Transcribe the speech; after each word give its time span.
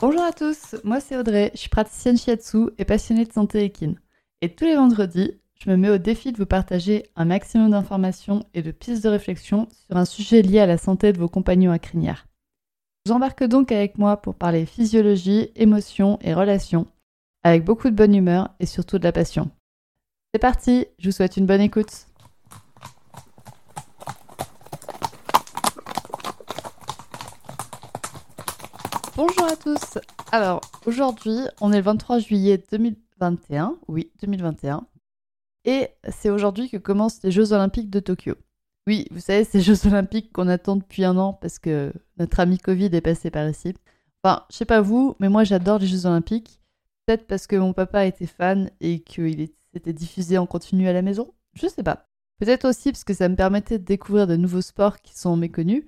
Bonjour 0.00 0.22
à 0.22 0.30
tous, 0.30 0.76
moi 0.84 1.00
c'est 1.00 1.16
Audrey, 1.16 1.50
je 1.54 1.58
suis 1.58 1.68
praticienne 1.68 2.16
shiatsu 2.16 2.68
et 2.78 2.84
passionnée 2.84 3.24
de 3.24 3.32
santé 3.32 3.64
équine. 3.64 3.98
Et 4.40 4.54
tous 4.54 4.64
les 4.64 4.76
vendredis, 4.76 5.40
je 5.60 5.68
me 5.68 5.76
mets 5.76 5.90
au 5.90 5.98
défi 5.98 6.30
de 6.30 6.36
vous 6.36 6.46
partager 6.46 7.10
un 7.16 7.24
maximum 7.24 7.72
d'informations 7.72 8.44
et 8.54 8.62
de 8.62 8.70
pistes 8.70 9.02
de 9.02 9.08
réflexion 9.08 9.66
sur 9.72 9.96
un 9.96 10.04
sujet 10.04 10.40
lié 10.40 10.60
à 10.60 10.66
la 10.66 10.78
santé 10.78 11.12
de 11.12 11.18
vos 11.18 11.28
compagnons 11.28 11.72
à 11.72 11.80
crinière. 11.80 12.28
J'embarque 13.06 13.42
donc 13.42 13.72
avec 13.72 13.98
moi 13.98 14.18
pour 14.18 14.36
parler 14.36 14.66
physiologie, 14.66 15.50
émotions 15.56 16.20
et 16.20 16.32
relations, 16.32 16.86
avec 17.42 17.64
beaucoup 17.64 17.90
de 17.90 17.96
bonne 17.96 18.14
humeur 18.14 18.50
et 18.60 18.66
surtout 18.66 19.00
de 19.00 19.04
la 19.04 19.10
passion. 19.10 19.50
C'est 20.32 20.40
parti, 20.40 20.86
je 21.00 21.08
vous 21.08 21.12
souhaite 21.12 21.36
une 21.36 21.46
bonne 21.46 21.60
écoute. 21.60 22.06
Bonjour 29.18 29.46
à 29.46 29.56
Alors, 30.32 30.60
aujourd'hui, 30.86 31.38
on 31.60 31.72
est 31.72 31.78
le 31.78 31.82
23 31.82 32.18
juillet 32.18 32.62
2021. 32.70 33.76
Oui, 33.88 34.10
2021. 34.20 34.86
Et 35.64 35.88
c'est 36.08 36.30
aujourd'hui 36.30 36.68
que 36.68 36.76
commencent 36.76 37.22
les 37.22 37.30
Jeux 37.30 37.52
Olympiques 37.52 37.90
de 37.90 38.00
Tokyo. 38.00 38.34
Oui, 38.86 39.06
vous 39.10 39.20
savez, 39.20 39.44
ces 39.44 39.60
Jeux 39.62 39.86
Olympiques 39.86 40.32
qu'on 40.32 40.48
attend 40.48 40.76
depuis 40.76 41.04
un 41.04 41.16
an 41.16 41.32
parce 41.32 41.58
que 41.58 41.92
notre 42.18 42.40
ami 42.40 42.58
Covid 42.58 42.86
est 42.86 43.00
passé 43.00 43.30
par 43.30 43.48
ici. 43.48 43.74
Enfin, 44.22 44.44
je 44.50 44.56
sais 44.56 44.64
pas 44.64 44.80
vous, 44.80 45.14
mais 45.20 45.28
moi 45.28 45.44
j'adore 45.44 45.78
les 45.78 45.86
Jeux 45.86 46.06
Olympiques. 46.06 46.60
Peut-être 47.06 47.26
parce 47.26 47.46
que 47.46 47.56
mon 47.56 47.72
papa 47.72 48.06
était 48.06 48.26
fan 48.26 48.70
et 48.80 49.00
qu'il 49.00 49.48
s'était 49.72 49.92
diffusé 49.92 50.38
en 50.38 50.46
continu 50.46 50.88
à 50.88 50.92
la 50.92 51.02
maison. 51.02 51.32
Je 51.54 51.68
sais 51.68 51.82
pas. 51.82 52.06
Peut-être 52.38 52.68
aussi 52.68 52.92
parce 52.92 53.04
que 53.04 53.14
ça 53.14 53.28
me 53.28 53.36
permettait 53.36 53.78
de 53.78 53.84
découvrir 53.84 54.26
de 54.26 54.36
nouveaux 54.36 54.60
sports 54.60 55.00
qui 55.00 55.16
sont 55.18 55.36
méconnus. 55.36 55.84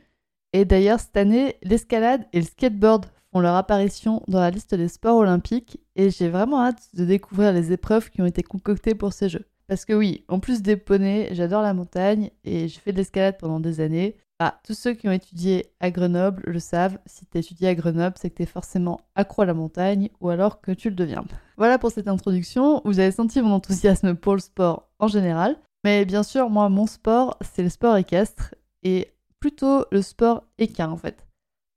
Et 0.52 0.64
d'ailleurs, 0.64 0.98
cette 0.98 1.16
année, 1.16 1.56
l'escalade 1.62 2.27
et 2.33 2.40
le 2.40 2.46
skateboard 2.46 3.06
font 3.33 3.41
leur 3.41 3.55
apparition 3.55 4.23
dans 4.28 4.41
la 4.41 4.50
liste 4.50 4.75
des 4.75 4.89
sports 4.89 5.17
olympiques 5.17 5.81
et 5.97 6.11
j'ai 6.11 6.28
vraiment 6.28 6.62
hâte 6.62 6.83
de 6.95 7.05
découvrir 7.05 7.53
les 7.53 7.73
épreuves 7.73 8.11
qui 8.11 8.23
ont 8.23 8.27
été 8.27 8.42
concoctées 8.42 8.95
pour 8.95 9.12
ces 9.12 9.28
Jeux. 9.28 9.47
Parce 9.69 9.84
que 9.84 9.92
oui, 9.92 10.25
en 10.28 10.41
plus 10.41 10.62
des 10.62 10.77
poneys, 10.77 11.28
j'adore 11.33 11.62
la 11.62 11.75
montagne 11.75 12.31
et 12.42 12.67
j'ai 12.67 12.81
fait 12.81 12.92
de 12.92 12.97
l'escalade 12.97 13.39
pendant 13.39 13.61
des 13.61 13.81
années. 13.81 14.17
Ah, 14.41 14.58
tous 14.64 14.75
ceux 14.75 14.95
qui 14.95 15.06
ont 15.06 15.12
étudié 15.12 15.67
à 15.81 15.91
Grenoble 15.91 16.42
le 16.47 16.58
savent, 16.58 16.98
si 17.06 17.27
tu 17.27 17.39
étudié 17.39 17.69
à 17.69 17.75
Grenoble, 17.75 18.17
c'est 18.19 18.31
que 18.31 18.36
tu 18.36 18.42
es 18.42 18.47
forcément 18.47 19.01
accro 19.14 19.42
à 19.42 19.47
la 19.47 19.55
montagne 19.55 20.08
ou 20.20 20.31
alors 20.31 20.61
que 20.61 20.73
tu 20.73 20.89
le 20.89 20.97
deviens. 20.97 21.25
Voilà 21.56 21.78
pour 21.78 21.92
cette 21.92 22.08
introduction, 22.08 22.81
vous 22.84 22.98
avez 22.98 23.12
senti 23.12 23.41
mon 23.42 23.53
enthousiasme 23.53 24.14
pour 24.14 24.34
le 24.34 24.41
sport 24.41 24.89
en 24.98 25.08
général. 25.08 25.56
Mais 25.84 26.05
bien 26.05 26.23
sûr, 26.23 26.51
moi, 26.51 26.69
mon 26.69 26.86
sport, 26.86 27.36
c'est 27.41 27.62
le 27.62 27.69
sport 27.69 27.97
équestre 27.97 28.55
et 28.83 29.12
plutôt 29.39 29.84
le 29.92 30.03
sport 30.03 30.42
équin 30.58 30.91
en 30.91 30.97
fait. 30.97 31.27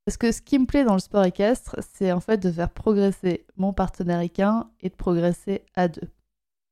Parce 0.06 0.18
que 0.18 0.32
ce 0.32 0.42
qui 0.42 0.60
me 0.60 0.66
plaît 0.66 0.84
dans 0.84 0.94
le 0.94 1.00
sport 1.00 1.24
équestre, 1.24 1.78
c'est 1.94 2.12
en 2.12 2.20
fait 2.20 2.38
de 2.38 2.52
faire 2.52 2.70
progresser 2.70 3.46
mon 3.56 3.72
partenaire 3.72 4.20
équin 4.20 4.70
et 4.82 4.90
de 4.90 4.96
progresser 4.96 5.66
à 5.76 5.88
deux. 5.88 6.10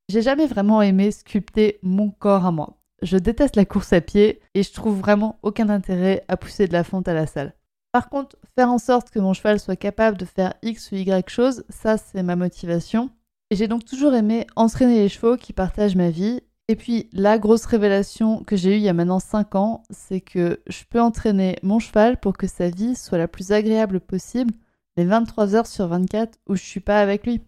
J'ai 0.09 0.21
jamais 0.21 0.47
vraiment 0.47 0.81
aimé 0.81 1.11
sculpter 1.11 1.79
mon 1.81 2.11
corps 2.11 2.45
à 2.45 2.51
moi. 2.51 2.77
Je 3.01 3.17
déteste 3.17 3.55
la 3.55 3.65
course 3.65 3.93
à 3.93 4.01
pied 4.01 4.41
et 4.53 4.63
je 4.63 4.73
trouve 4.73 4.99
vraiment 4.99 5.39
aucun 5.41 5.69
intérêt 5.69 6.25
à 6.27 6.35
pousser 6.35 6.67
de 6.67 6.73
la 6.73 6.83
fonte 6.83 7.07
à 7.07 7.13
la 7.13 7.25
salle. 7.25 7.53
Par 7.93 8.09
contre, 8.09 8.35
faire 8.55 8.69
en 8.69 8.77
sorte 8.77 9.09
que 9.09 9.19
mon 9.19 9.33
cheval 9.33 9.59
soit 9.59 9.75
capable 9.75 10.17
de 10.17 10.25
faire 10.25 10.53
X 10.61 10.91
ou 10.91 10.95
Y 10.95 11.29
chose, 11.29 11.63
ça 11.69 11.97
c'est 11.97 12.23
ma 12.23 12.35
motivation. 12.35 13.09
Et 13.49 13.55
j'ai 13.55 13.67
donc 13.67 13.85
toujours 13.85 14.13
aimé 14.13 14.47
entraîner 14.55 14.99
les 14.99 15.09
chevaux 15.09 15.35
qui 15.35 15.51
partagent 15.51 15.95
ma 15.95 16.09
vie 16.09 16.41
et 16.71 16.77
puis 16.77 17.09
la 17.11 17.37
grosse 17.37 17.65
révélation 17.65 18.45
que 18.45 18.55
j'ai 18.55 18.75
eue 18.75 18.77
il 18.77 18.83
y 18.83 18.87
a 18.87 18.93
maintenant 18.93 19.19
5 19.19 19.55
ans, 19.55 19.83
c'est 19.89 20.21
que 20.21 20.61
je 20.67 20.85
peux 20.89 21.01
entraîner 21.01 21.57
mon 21.63 21.79
cheval 21.79 22.17
pour 22.17 22.37
que 22.37 22.47
sa 22.47 22.69
vie 22.69 22.95
soit 22.95 23.17
la 23.17 23.27
plus 23.27 23.51
agréable 23.51 23.99
possible 23.99 24.53
les 24.95 25.03
23 25.03 25.53
heures 25.53 25.67
sur 25.67 25.87
24 25.87 26.39
où 26.47 26.55
je 26.55 26.63
suis 26.63 26.79
pas 26.79 27.01
avec 27.01 27.25
lui. 27.25 27.41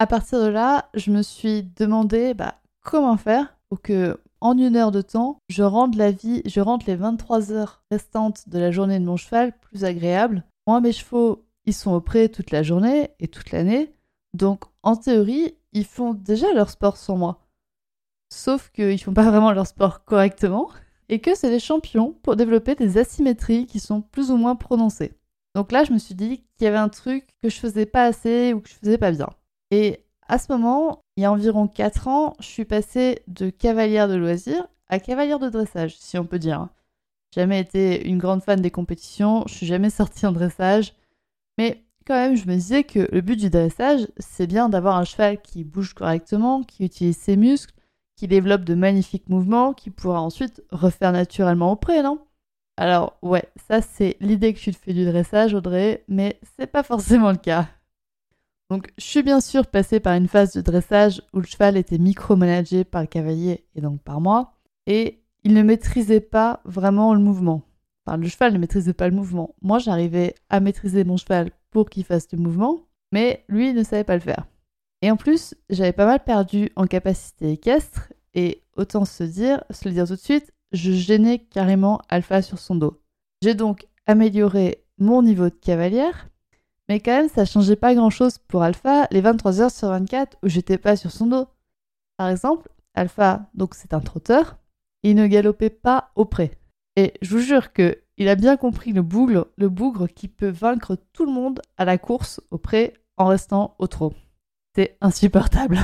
À 0.00 0.08
partir 0.08 0.42
de 0.42 0.48
là, 0.48 0.88
je 0.94 1.12
me 1.12 1.22
suis 1.22 1.62
demandé 1.62 2.34
bah, 2.34 2.56
comment 2.82 3.16
faire 3.16 3.56
pour 3.68 3.80
que 3.80 4.18
en 4.40 4.58
une 4.58 4.74
heure 4.74 4.90
de 4.90 5.02
temps, 5.02 5.38
je 5.48 5.62
rende 5.62 5.94
la 5.94 6.10
vie, 6.10 6.42
je 6.44 6.60
rende 6.60 6.84
les 6.88 6.96
23 6.96 7.52
heures 7.52 7.84
restantes 7.92 8.48
de 8.48 8.58
la 8.58 8.72
journée 8.72 8.98
de 8.98 9.04
mon 9.04 9.16
cheval 9.16 9.52
plus 9.60 9.84
agréable. 9.84 10.42
Moi, 10.66 10.80
mes 10.80 10.90
chevaux, 10.90 11.44
ils 11.64 11.74
sont 11.74 11.92
au 11.92 12.00
pré 12.00 12.28
toute 12.28 12.50
la 12.50 12.64
journée 12.64 13.10
et 13.20 13.28
toute 13.28 13.52
l'année. 13.52 13.92
Donc, 14.34 14.64
en 14.82 14.96
théorie, 14.96 15.54
ils 15.72 15.86
font 15.86 16.12
déjà 16.12 16.52
leur 16.54 16.70
sport 16.70 16.96
sans 16.96 17.16
moi 17.16 17.47
sauf 18.28 18.70
qu'ils 18.70 19.00
font 19.02 19.14
pas 19.14 19.30
vraiment 19.30 19.52
leur 19.52 19.66
sport 19.66 20.04
correctement, 20.04 20.70
et 21.08 21.20
que 21.20 21.34
c'est 21.34 21.50
des 21.50 21.60
champions 21.60 22.14
pour 22.22 22.36
développer 22.36 22.74
des 22.74 22.98
asymétries 22.98 23.66
qui 23.66 23.80
sont 23.80 24.02
plus 24.02 24.30
ou 24.30 24.36
moins 24.36 24.56
prononcées. 24.56 25.12
Donc 25.54 25.72
là, 25.72 25.84
je 25.84 25.92
me 25.92 25.98
suis 25.98 26.14
dit 26.14 26.44
qu'il 26.56 26.64
y 26.64 26.66
avait 26.66 26.76
un 26.76 26.90
truc 26.90 27.26
que 27.42 27.48
je 27.48 27.58
faisais 27.58 27.86
pas 27.86 28.04
assez 28.04 28.52
ou 28.52 28.60
que 28.60 28.68
je 28.68 28.74
faisais 28.74 28.98
pas 28.98 29.10
bien. 29.10 29.28
Et 29.70 30.04
à 30.28 30.38
ce 30.38 30.52
moment, 30.52 31.00
il 31.16 31.22
y 31.22 31.24
a 31.24 31.32
environ 31.32 31.66
4 31.66 32.08
ans, 32.08 32.34
je 32.38 32.46
suis 32.46 32.64
passée 32.64 33.22
de 33.26 33.50
cavalière 33.50 34.08
de 34.08 34.14
loisirs 34.14 34.68
à 34.88 34.98
cavalière 34.98 35.38
de 35.38 35.48
dressage, 35.48 35.96
si 35.98 36.18
on 36.18 36.24
peut 36.24 36.38
dire. 36.38 36.68
Jamais 37.34 37.60
été 37.60 38.06
une 38.06 38.18
grande 38.18 38.42
fan 38.42 38.60
des 38.60 38.70
compétitions, 38.70 39.44
je 39.46 39.54
suis 39.54 39.66
jamais 39.66 39.90
sortie 39.90 40.26
en 40.26 40.32
dressage, 40.32 40.94
mais 41.58 41.84
quand 42.06 42.14
même, 42.14 42.36
je 42.36 42.46
me 42.46 42.54
disais 42.54 42.84
que 42.84 43.06
le 43.12 43.20
but 43.20 43.36
du 43.36 43.50
dressage, 43.50 44.08
c'est 44.18 44.46
bien 44.46 44.70
d'avoir 44.70 44.96
un 44.96 45.04
cheval 45.04 45.42
qui 45.42 45.64
bouge 45.64 45.92
correctement, 45.92 46.62
qui 46.62 46.84
utilise 46.84 47.18
ses 47.18 47.36
muscles, 47.36 47.74
qui 48.18 48.26
développe 48.26 48.64
de 48.64 48.74
magnifiques 48.74 49.28
mouvements, 49.28 49.72
qui 49.72 49.90
pourra 49.90 50.20
ensuite 50.20 50.64
refaire 50.72 51.12
naturellement 51.12 51.70
au 51.70 51.76
pré, 51.76 52.02
non? 52.02 52.18
Alors 52.76 53.16
ouais, 53.22 53.44
ça 53.68 53.80
c'est 53.80 54.16
l'idée 54.20 54.52
que 54.54 54.58
tu 54.58 54.72
fais 54.72 54.92
du 54.92 55.04
dressage, 55.04 55.54
Audrey, 55.54 56.04
mais 56.08 56.40
c'est 56.56 56.66
pas 56.66 56.82
forcément 56.82 57.30
le 57.30 57.36
cas. 57.36 57.68
Donc 58.70 58.88
je 58.98 59.04
suis 59.04 59.22
bien 59.22 59.40
sûr 59.40 59.68
passée 59.68 60.00
par 60.00 60.14
une 60.14 60.26
phase 60.26 60.52
de 60.52 60.60
dressage 60.60 61.22
où 61.32 61.38
le 61.38 61.46
cheval 61.46 61.76
était 61.76 61.98
micromanagé 61.98 62.82
par 62.82 63.02
le 63.02 63.06
cavalier 63.06 63.64
et 63.76 63.80
donc 63.80 64.02
par 64.02 64.20
moi, 64.20 64.54
et 64.86 65.22
il 65.44 65.54
ne 65.54 65.62
maîtrisait 65.62 66.20
pas 66.20 66.60
vraiment 66.64 67.14
le 67.14 67.20
mouvement. 67.20 67.62
Enfin, 68.04 68.16
le 68.16 68.26
cheval 68.26 68.52
ne 68.52 68.58
maîtrisait 68.58 68.94
pas 68.94 69.08
le 69.08 69.14
mouvement. 69.14 69.54
Moi, 69.62 69.78
j'arrivais 69.78 70.34
à 70.48 70.58
maîtriser 70.58 71.04
mon 71.04 71.16
cheval 71.16 71.52
pour 71.70 71.88
qu'il 71.88 72.04
fasse 72.04 72.26
le 72.32 72.38
mouvement, 72.38 72.80
mais 73.12 73.44
lui, 73.48 73.68
il 73.70 73.76
ne 73.76 73.84
savait 73.84 74.02
pas 74.02 74.14
le 74.14 74.20
faire. 74.20 74.44
Et 75.02 75.10
en 75.10 75.16
plus, 75.16 75.54
j'avais 75.70 75.92
pas 75.92 76.06
mal 76.06 76.22
perdu 76.22 76.70
en 76.76 76.86
capacité 76.86 77.52
équestre, 77.52 78.12
et 78.34 78.62
autant 78.76 79.04
se 79.04 79.24
dire, 79.24 79.64
se 79.70 79.88
le 79.88 79.94
dire 79.94 80.06
tout 80.06 80.14
de 80.14 80.20
suite, 80.20 80.52
je 80.72 80.92
gênais 80.92 81.38
carrément 81.38 82.00
Alpha 82.08 82.42
sur 82.42 82.58
son 82.58 82.74
dos. 82.76 83.00
J'ai 83.42 83.54
donc 83.54 83.86
amélioré 84.06 84.84
mon 84.98 85.22
niveau 85.22 85.44
de 85.44 85.54
cavalière, 85.54 86.28
mais 86.88 87.00
quand 87.00 87.12
même, 87.12 87.28
ça 87.28 87.44
changeait 87.44 87.76
pas 87.76 87.94
grand 87.94 88.10
chose 88.10 88.38
pour 88.38 88.62
Alpha 88.62 89.06
les 89.10 89.20
23 89.20 89.60
heures 89.60 89.70
sur 89.70 89.88
24 89.88 90.38
où 90.42 90.48
j'étais 90.48 90.78
pas 90.78 90.96
sur 90.96 91.10
son 91.10 91.26
dos. 91.26 91.46
Par 92.16 92.28
exemple, 92.28 92.68
Alpha, 92.94 93.48
donc 93.54 93.74
c'est 93.74 93.94
un 93.94 94.00
trotteur, 94.00 94.58
il 95.02 95.14
ne 95.14 95.26
galopait 95.26 95.70
pas 95.70 96.10
au 96.16 96.24
pré. 96.24 96.58
Et 96.96 97.14
je 97.22 97.36
vous 97.36 97.42
jure 97.42 97.72
que 97.72 98.02
il 98.16 98.28
a 98.28 98.34
bien 98.34 98.56
compris 98.56 98.92
le 98.92 99.02
bougre, 99.02 99.46
le 99.56 99.68
bougre 99.68 100.08
qui 100.08 100.26
peut 100.26 100.48
vaincre 100.48 100.96
tout 101.12 101.24
le 101.24 101.30
monde 101.30 101.60
à 101.76 101.84
la 101.84 101.98
course 101.98 102.40
au 102.50 102.58
pré 102.58 102.94
en 103.16 103.26
restant 103.26 103.76
au 103.78 103.86
trot 103.86 104.12
insupportable. 105.00 105.78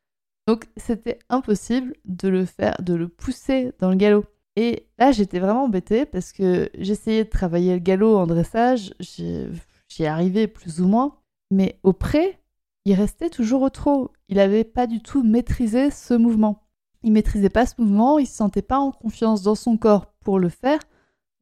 Donc 0.46 0.66
c'était 0.76 1.18
impossible 1.28 1.94
de 2.04 2.28
le 2.28 2.44
faire, 2.44 2.76
de 2.82 2.94
le 2.94 3.08
pousser 3.08 3.72
dans 3.78 3.90
le 3.90 3.96
galop. 3.96 4.24
Et 4.56 4.86
là 4.98 5.12
j'étais 5.12 5.38
vraiment 5.38 5.64
embêtée 5.64 6.06
parce 6.06 6.32
que 6.32 6.70
j'essayais 6.76 7.24
de 7.24 7.30
travailler 7.30 7.74
le 7.74 7.78
galop 7.78 8.16
en 8.16 8.26
dressage, 8.26 8.94
j'y 8.98 10.06
arrivais 10.06 10.48
plus 10.48 10.80
ou 10.80 10.88
moins, 10.88 11.16
mais 11.50 11.78
au 11.82 11.92
pré, 11.92 12.38
il 12.84 12.94
restait 12.94 13.30
toujours 13.30 13.62
au 13.62 13.70
trot. 13.70 14.12
Il 14.28 14.36
n'avait 14.36 14.64
pas 14.64 14.86
du 14.86 15.00
tout 15.00 15.22
maîtrisé 15.22 15.90
ce 15.90 16.14
mouvement. 16.14 16.64
Il 17.02 17.12
maîtrisait 17.12 17.50
pas 17.50 17.66
ce 17.66 17.74
mouvement, 17.78 18.18
il 18.18 18.26
se 18.26 18.34
sentait 18.34 18.62
pas 18.62 18.78
en 18.78 18.92
confiance 18.92 19.42
dans 19.42 19.54
son 19.54 19.76
corps 19.76 20.06
pour 20.20 20.38
le 20.38 20.48
faire. 20.48 20.80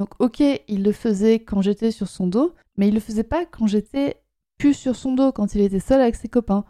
Donc 0.00 0.10
ok, 0.20 0.40
il 0.40 0.82
le 0.82 0.92
faisait 0.92 1.40
quand 1.40 1.62
j'étais 1.62 1.90
sur 1.90 2.08
son 2.08 2.26
dos, 2.26 2.54
mais 2.76 2.88
il 2.88 2.94
le 2.94 3.00
faisait 3.00 3.24
pas 3.24 3.44
quand 3.44 3.66
j'étais 3.66 4.22
plus 4.58 4.74
sur 4.74 4.96
son 4.96 5.14
dos, 5.14 5.32
quand 5.32 5.54
il 5.54 5.60
était 5.60 5.80
seul 5.80 6.00
avec 6.00 6.14
ses 6.14 6.28
copains. 6.28 6.64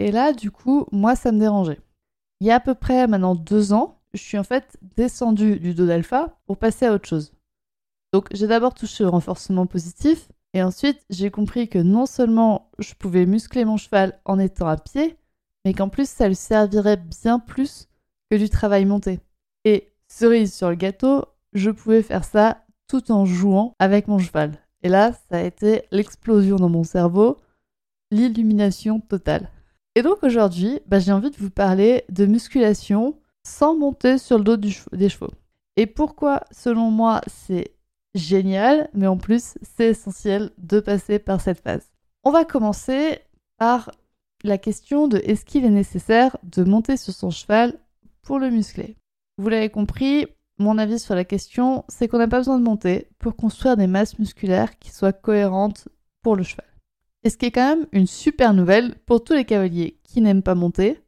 Et 0.00 0.10
là, 0.10 0.32
du 0.32 0.50
coup, 0.50 0.86
moi, 0.92 1.16
ça 1.16 1.32
me 1.32 1.38
dérangeait. 1.38 1.80
Il 2.40 2.46
y 2.46 2.50
a 2.50 2.56
à 2.56 2.60
peu 2.60 2.74
près 2.74 3.06
maintenant 3.06 3.34
deux 3.34 3.72
ans, 3.72 4.00
je 4.12 4.20
suis 4.22 4.38
en 4.38 4.44
fait 4.44 4.76
descendue 4.96 5.58
du 5.58 5.74
dos 5.74 5.86
d'alpha 5.86 6.38
pour 6.46 6.58
passer 6.58 6.86
à 6.86 6.92
autre 6.92 7.08
chose. 7.08 7.32
Donc 8.12 8.28
j'ai 8.32 8.46
d'abord 8.46 8.74
touché 8.74 9.04
au 9.04 9.10
renforcement 9.10 9.66
positif, 9.66 10.30
et 10.52 10.62
ensuite 10.62 11.04
j'ai 11.10 11.30
compris 11.30 11.68
que 11.68 11.78
non 11.78 12.06
seulement 12.06 12.70
je 12.78 12.94
pouvais 12.94 13.26
muscler 13.26 13.64
mon 13.64 13.76
cheval 13.76 14.20
en 14.24 14.38
étant 14.38 14.68
à 14.68 14.76
pied, 14.76 15.16
mais 15.64 15.74
qu'en 15.74 15.88
plus 15.88 16.08
ça 16.08 16.28
lui 16.28 16.36
servirait 16.36 16.96
bien 16.96 17.38
plus 17.38 17.88
que 18.30 18.36
du 18.36 18.48
travail 18.48 18.84
monté. 18.84 19.20
Et 19.64 19.92
cerise 20.08 20.54
sur 20.54 20.70
le 20.70 20.76
gâteau, 20.76 21.24
je 21.54 21.70
pouvais 21.70 22.02
faire 22.02 22.24
ça 22.24 22.64
tout 22.88 23.10
en 23.10 23.24
jouant 23.24 23.74
avec 23.78 24.06
mon 24.06 24.18
cheval. 24.18 24.52
Et 24.82 24.88
là, 24.88 25.12
ça 25.12 25.38
a 25.38 25.42
été 25.42 25.84
l'explosion 25.90 26.56
dans 26.56 26.68
mon 26.68 26.84
cerveau, 26.84 27.38
l'illumination 28.10 29.00
totale. 29.00 29.50
Et 29.96 30.02
donc 30.02 30.22
aujourd'hui, 30.22 30.80
bah, 30.86 30.98
j'ai 30.98 31.12
envie 31.12 31.30
de 31.30 31.36
vous 31.36 31.50
parler 31.50 32.04
de 32.08 32.26
musculation 32.26 33.16
sans 33.46 33.76
monter 33.76 34.18
sur 34.18 34.38
le 34.38 34.44
dos 34.44 34.56
des 34.56 35.08
chevaux. 35.08 35.30
Et 35.76 35.86
pourquoi, 35.86 36.42
selon 36.50 36.90
moi, 36.90 37.20
c'est 37.26 37.72
génial, 38.14 38.88
mais 38.94 39.06
en 39.06 39.16
plus, 39.16 39.54
c'est 39.62 39.88
essentiel 39.88 40.50
de 40.58 40.80
passer 40.80 41.18
par 41.18 41.40
cette 41.40 41.60
phase. 41.60 41.92
On 42.24 42.30
va 42.30 42.44
commencer 42.44 43.18
par 43.58 43.92
la 44.42 44.58
question 44.58 45.08
de 45.08 45.18
est-ce 45.18 45.44
qu'il 45.44 45.64
est 45.64 45.70
nécessaire 45.70 46.36
de 46.42 46.64
monter 46.64 46.96
sur 46.96 47.12
son 47.12 47.30
cheval 47.30 47.78
pour 48.22 48.38
le 48.38 48.50
muscler? 48.50 48.96
Vous 49.38 49.48
l'avez 49.48 49.70
compris, 49.70 50.26
mon 50.58 50.78
avis 50.78 50.98
sur 50.98 51.14
la 51.14 51.24
question, 51.24 51.84
c'est 51.88 52.08
qu'on 52.08 52.18
n'a 52.18 52.28
pas 52.28 52.38
besoin 52.38 52.58
de 52.58 52.64
monter 52.64 53.08
pour 53.18 53.36
construire 53.36 53.76
des 53.76 53.88
masses 53.88 54.18
musculaires 54.18 54.78
qui 54.78 54.90
soient 54.90 55.12
cohérentes 55.12 55.88
pour 56.22 56.36
le 56.36 56.44
cheval. 56.44 56.66
Et 57.24 57.30
ce 57.30 57.38
qui 57.38 57.46
est 57.46 57.50
quand 57.50 57.76
même 57.76 57.86
une 57.92 58.06
super 58.06 58.52
nouvelle 58.52 58.94
pour 59.06 59.24
tous 59.24 59.32
les 59.32 59.46
cavaliers 59.46 59.98
qui 60.04 60.20
n'aiment 60.20 60.42
pas 60.42 60.54
monter. 60.54 61.00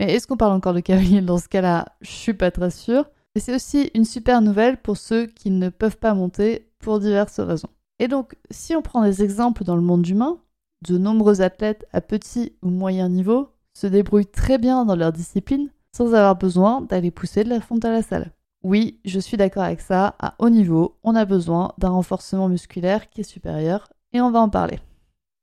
Mais 0.00 0.12
est-ce 0.12 0.26
qu'on 0.26 0.36
parle 0.36 0.52
encore 0.52 0.74
de 0.74 0.80
cavaliers 0.80 1.20
dans 1.20 1.38
ce 1.38 1.48
cas-là? 1.48 1.86
Je 2.00 2.10
suis 2.10 2.34
pas 2.34 2.50
très 2.50 2.70
sûre. 2.70 3.08
Et 3.36 3.40
c'est 3.40 3.54
aussi 3.54 3.90
une 3.94 4.04
super 4.04 4.42
nouvelle 4.42 4.76
pour 4.76 4.96
ceux 4.96 5.26
qui 5.26 5.50
ne 5.50 5.68
peuvent 5.68 5.96
pas 5.96 6.14
monter 6.14 6.68
pour 6.80 6.98
diverses 6.98 7.40
raisons. 7.40 7.70
Et 8.00 8.08
donc, 8.08 8.34
si 8.50 8.74
on 8.74 8.82
prend 8.82 9.04
des 9.04 9.22
exemples 9.22 9.62
dans 9.62 9.76
le 9.76 9.82
monde 9.82 10.06
humain, 10.06 10.38
de 10.86 10.98
nombreux 10.98 11.40
athlètes 11.40 11.86
à 11.92 12.00
petit 12.00 12.56
ou 12.62 12.68
moyen 12.68 13.08
niveau 13.08 13.50
se 13.72 13.86
débrouillent 13.86 14.26
très 14.26 14.58
bien 14.58 14.84
dans 14.84 14.96
leur 14.96 15.12
discipline 15.12 15.70
sans 15.96 16.08
avoir 16.08 16.36
besoin 16.36 16.80
d'aller 16.80 17.12
pousser 17.12 17.44
de 17.44 17.50
la 17.50 17.60
fonte 17.60 17.84
à 17.84 17.92
la 17.92 18.02
salle. 18.02 18.32
Oui, 18.64 18.98
je 19.04 19.20
suis 19.20 19.36
d'accord 19.36 19.62
avec 19.62 19.80
ça, 19.80 20.16
à 20.18 20.34
haut 20.38 20.50
niveau, 20.50 20.98
on 21.04 21.14
a 21.14 21.24
besoin 21.24 21.72
d'un 21.78 21.90
renforcement 21.90 22.48
musculaire 22.48 23.08
qui 23.10 23.20
est 23.20 23.24
supérieur 23.24 23.88
et 24.12 24.20
on 24.20 24.30
va 24.30 24.40
en 24.40 24.48
parler. 24.48 24.80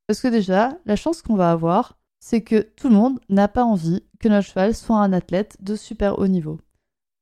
Parce 0.10 0.22
que 0.22 0.28
déjà, 0.28 0.76
la 0.86 0.96
chance 0.96 1.22
qu'on 1.22 1.36
va 1.36 1.52
avoir, 1.52 2.00
c'est 2.20 2.42
que 2.42 2.62
tout 2.62 2.90
le 2.90 2.96
monde 2.96 3.20
n'a 3.30 3.48
pas 3.48 3.64
envie 3.64 4.02
que 4.20 4.28
notre 4.28 4.48
cheval 4.48 4.74
soit 4.74 4.98
un 4.98 5.14
athlète 5.14 5.58
de 5.60 5.76
super 5.76 6.18
haut 6.18 6.26
niveau. 6.26 6.60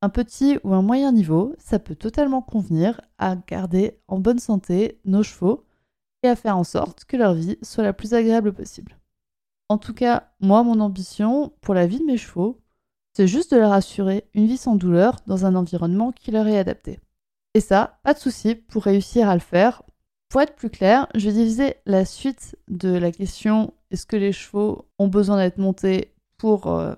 Un 0.01 0.07
petit 0.07 0.57
ou 0.63 0.73
un 0.73 0.81
moyen 0.81 1.11
niveau, 1.11 1.53
ça 1.57 1.79
peut 1.79 1.95
totalement 1.95 2.41
convenir 2.41 3.01
à 3.17 3.35
garder 3.35 3.99
en 4.07 4.19
bonne 4.19 4.39
santé 4.39 5.01
nos 5.03 5.21
chevaux 5.21 5.65
et 6.23 6.29
à 6.29 6.37
faire 6.37 6.57
en 6.57 6.63
sorte 6.63 7.03
que 7.03 7.17
leur 7.17 7.33
vie 7.33 7.57
soit 7.61 7.83
la 7.83 7.91
plus 7.91 8.13
agréable 8.13 8.53
possible. 8.53 8.97
En 9.67 9.77
tout 9.77 9.93
cas, 9.93 10.31
moi, 10.39 10.63
mon 10.63 10.79
ambition 10.79 11.51
pour 11.59 11.73
la 11.73 11.87
vie 11.87 11.99
de 11.99 12.05
mes 12.05 12.17
chevaux, 12.17 12.61
c'est 13.17 13.27
juste 13.27 13.53
de 13.53 13.59
leur 13.59 13.73
assurer 13.73 14.29
une 14.33 14.47
vie 14.47 14.55
sans 14.55 14.77
douleur 14.77 15.17
dans 15.27 15.45
un 15.45 15.55
environnement 15.55 16.13
qui 16.13 16.31
leur 16.31 16.47
est 16.47 16.57
adapté. 16.57 17.01
Et 17.53 17.59
ça, 17.59 17.99
pas 18.03 18.13
de 18.13 18.19
souci 18.19 18.55
pour 18.55 18.83
réussir 18.83 19.27
à 19.27 19.33
le 19.33 19.41
faire. 19.41 19.83
Pour 20.29 20.41
être 20.41 20.55
plus 20.55 20.69
clair, 20.69 21.07
je 21.15 21.29
vais 21.29 21.35
diviser 21.35 21.75
la 21.85 22.03
suite 22.03 22.57
de 22.67 22.89
la 22.89 23.11
question 23.11 23.73
est-ce 23.91 24.05
que 24.05 24.17
les 24.17 24.33
chevaux 24.33 24.85
ont 24.99 25.07
besoin 25.07 25.37
d'être 25.37 25.57
montés 25.57 26.13
pour, 26.37 26.67
euh, 26.67 26.93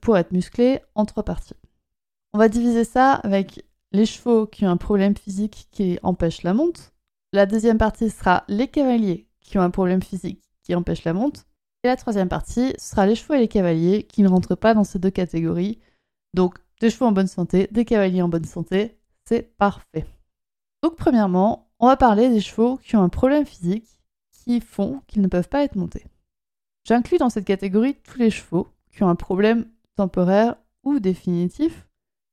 pour, 0.00 0.16
être 0.16 0.32
musclés 0.32 0.80
en 0.94 1.04
trois 1.04 1.22
parties. 1.22 1.54
On 2.32 2.38
va 2.38 2.48
diviser 2.48 2.84
ça 2.84 3.12
avec 3.12 3.64
les 3.92 4.06
chevaux 4.06 4.46
qui 4.46 4.64
ont 4.64 4.70
un 4.70 4.78
problème 4.78 5.16
physique 5.16 5.68
qui 5.70 5.98
empêche 6.02 6.42
la 6.42 6.54
monte. 6.54 6.92
La 7.32 7.46
deuxième 7.46 7.78
partie 7.78 8.10
sera 8.10 8.44
les 8.48 8.68
cavaliers 8.68 9.28
qui 9.40 9.58
ont 9.58 9.62
un 9.62 9.70
problème 9.70 10.02
physique 10.02 10.42
qui 10.62 10.74
empêche 10.74 11.04
la 11.04 11.12
monte. 11.12 11.44
Et 11.84 11.88
la 11.88 11.96
troisième 11.96 12.28
partie 12.28 12.72
sera 12.78 13.06
les 13.06 13.14
chevaux 13.14 13.34
et 13.34 13.40
les 13.40 13.48
cavaliers 13.48 14.04
qui 14.04 14.22
ne 14.22 14.28
rentrent 14.28 14.54
pas 14.54 14.72
dans 14.72 14.84
ces 14.84 14.98
deux 14.98 15.10
catégories. 15.10 15.78
Donc 16.32 16.58
des 16.80 16.90
chevaux 16.90 17.06
en 17.06 17.12
bonne 17.12 17.26
santé, 17.26 17.68
des 17.70 17.84
cavaliers 17.84 18.22
en 18.22 18.28
bonne 18.28 18.44
santé, 18.44 18.96
c'est 19.28 19.54
parfait. 19.58 20.06
Donc 20.82 20.96
premièrement, 20.96 21.61
on 21.82 21.88
va 21.88 21.96
parler 21.96 22.30
des 22.30 22.40
chevaux 22.40 22.76
qui 22.76 22.94
ont 22.94 23.02
un 23.02 23.08
problème 23.08 23.44
physique 23.44 23.88
qui 24.30 24.60
font 24.60 25.02
qu'ils 25.08 25.20
ne 25.20 25.26
peuvent 25.26 25.48
pas 25.48 25.64
être 25.64 25.74
montés. 25.74 26.06
J'inclus 26.86 27.18
dans 27.18 27.28
cette 27.28 27.44
catégorie 27.44 27.96
tous 28.04 28.18
les 28.18 28.30
chevaux 28.30 28.68
qui 28.92 29.02
ont 29.02 29.08
un 29.08 29.16
problème 29.16 29.66
temporaire 29.96 30.54
ou 30.84 31.00
définitif 31.00 31.88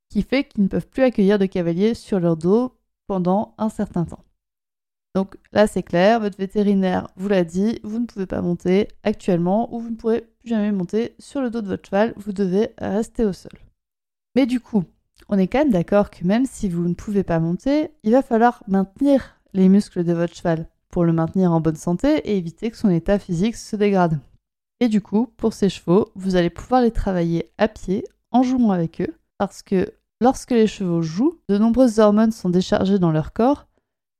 qui 0.09 0.21
fait 0.21 0.43
qu'ils 0.43 0.63
ne 0.63 0.67
peuvent 0.67 0.87
plus 0.87 1.01
accueillir 1.01 1.39
de 1.39 1.47
cavaliers 1.47 1.95
sur 1.95 2.19
leur 2.19 2.37
dos 2.37 2.75
pendant 3.07 3.55
un 3.57 3.69
certain 3.69 4.05
temps. 4.05 4.23
Donc 5.15 5.35
là, 5.51 5.65
c'est 5.65 5.83
clair, 5.83 6.19
votre 6.19 6.37
vétérinaire 6.37 7.07
vous 7.15 7.27
l'a 7.27 7.43
dit, 7.43 7.79
vous 7.83 7.97
ne 7.97 8.05
pouvez 8.05 8.27
pas 8.27 8.43
monter 8.43 8.87
actuellement 9.01 9.73
ou 9.73 9.79
vous 9.79 9.89
ne 9.89 9.95
pourrez 9.95 10.21
plus 10.21 10.49
jamais 10.49 10.71
monter 10.71 11.15
sur 11.17 11.41
le 11.41 11.49
dos 11.49 11.61
de 11.61 11.67
votre 11.67 11.87
cheval, 11.87 12.13
vous 12.17 12.33
devez 12.33 12.69
rester 12.77 13.25
au 13.25 13.33
sol. 13.33 13.51
Mais 14.35 14.45
du 14.45 14.59
coup, 14.59 14.83
on 15.27 15.39
est 15.39 15.47
quand 15.47 15.59
même 15.59 15.71
d'accord 15.71 16.11
que 16.11 16.23
même 16.23 16.45
si 16.45 16.69
vous 16.69 16.87
ne 16.87 16.93
pouvez 16.93 17.23
pas 17.23 17.39
monter, 17.39 17.89
il 18.03 18.11
va 18.11 18.21
falloir 18.21 18.63
maintenir 18.67 19.38
les 19.53 19.69
muscles 19.69 20.03
de 20.03 20.13
votre 20.13 20.35
cheval 20.35 20.67
pour 20.89 21.05
le 21.05 21.13
maintenir 21.13 21.51
en 21.51 21.61
bonne 21.61 21.75
santé 21.75 22.17
et 22.29 22.37
éviter 22.37 22.71
que 22.71 22.77
son 22.77 22.89
état 22.89 23.19
physique 23.19 23.55
se 23.55 23.75
dégrade. 23.75 24.19
Et 24.79 24.87
du 24.87 25.01
coup, 25.01 25.31
pour 25.37 25.53
ces 25.53 25.69
chevaux, 25.69 26.09
vous 26.15 26.35
allez 26.35 26.49
pouvoir 26.49 26.81
les 26.81 26.91
travailler 26.91 27.51
à 27.57 27.67
pied 27.67 28.05
en 28.31 28.43
jouant 28.43 28.71
avec 28.71 29.01
eux 29.01 29.15
parce 29.37 29.61
que 29.61 29.93
Lorsque 30.21 30.51
les 30.51 30.67
chevaux 30.67 31.01
jouent, 31.01 31.39
de 31.47 31.57
nombreuses 31.57 31.99
hormones 31.99 32.33
sont 32.33 32.49
déchargées 32.49 32.99
dans 32.99 33.11
leur 33.11 33.31
corps, 33.31 33.67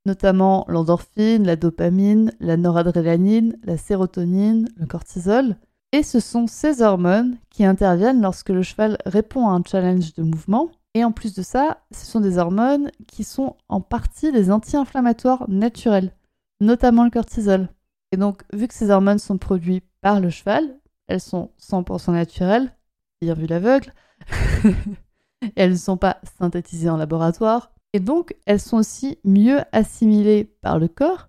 notamment 0.05 0.63
l'endorphine, 0.69 1.45
la 1.45 1.57
dopamine, 1.57 2.31
la 2.39 2.55
noradrénaline, 2.55 3.57
la 3.63 3.75
sérotonine, 3.75 4.69
le 4.77 4.85
cortisol. 4.85 5.57
Et 5.91 6.03
ce 6.03 6.21
sont 6.21 6.47
ces 6.47 6.81
hormones 6.81 7.35
qui 7.49 7.65
interviennent 7.65 8.21
lorsque 8.21 8.49
le 8.49 8.63
cheval 8.63 8.97
répond 9.05 9.49
à 9.49 9.51
un 9.51 9.63
challenge 9.63 10.13
de 10.13 10.23
mouvement. 10.23 10.71
Et 10.93 11.03
en 11.03 11.11
plus 11.11 11.35
de 11.35 11.43
ça, 11.43 11.83
ce 11.91 12.05
sont 12.05 12.19
des 12.19 12.37
hormones 12.37 12.91
qui 13.07 13.23
sont 13.23 13.55
en 13.67 13.81
partie 13.81 14.31
des 14.31 14.51
anti-inflammatoires 14.51 15.47
naturels, 15.49 16.15
notamment 16.61 17.03
le 17.03 17.11
cortisol. 17.11 17.69
Et 18.11 18.17
donc, 18.17 18.43
vu 18.53 18.67
que 18.67 18.73
ces 18.73 18.89
hormones 18.89 19.19
sont 19.19 19.37
produites 19.37 19.85
par 20.01 20.19
le 20.19 20.29
cheval, 20.29 20.79
elles 21.07 21.21
sont 21.21 21.51
100% 21.59 22.11
naturelles, 22.11 22.75
bien 23.21 23.33
vu 23.33 23.45
l'aveugle, 23.45 23.93
elles 25.55 25.71
ne 25.71 25.77
sont 25.77 25.97
pas 25.97 26.19
synthétisées 26.39 26.89
en 26.89 26.97
laboratoire, 26.97 27.71
et 27.93 27.99
donc 27.99 28.35
elles 28.45 28.59
sont 28.59 28.77
aussi 28.77 29.17
mieux 29.23 29.61
assimilées 29.71 30.45
par 30.61 30.79
le 30.79 30.87
corps 30.87 31.27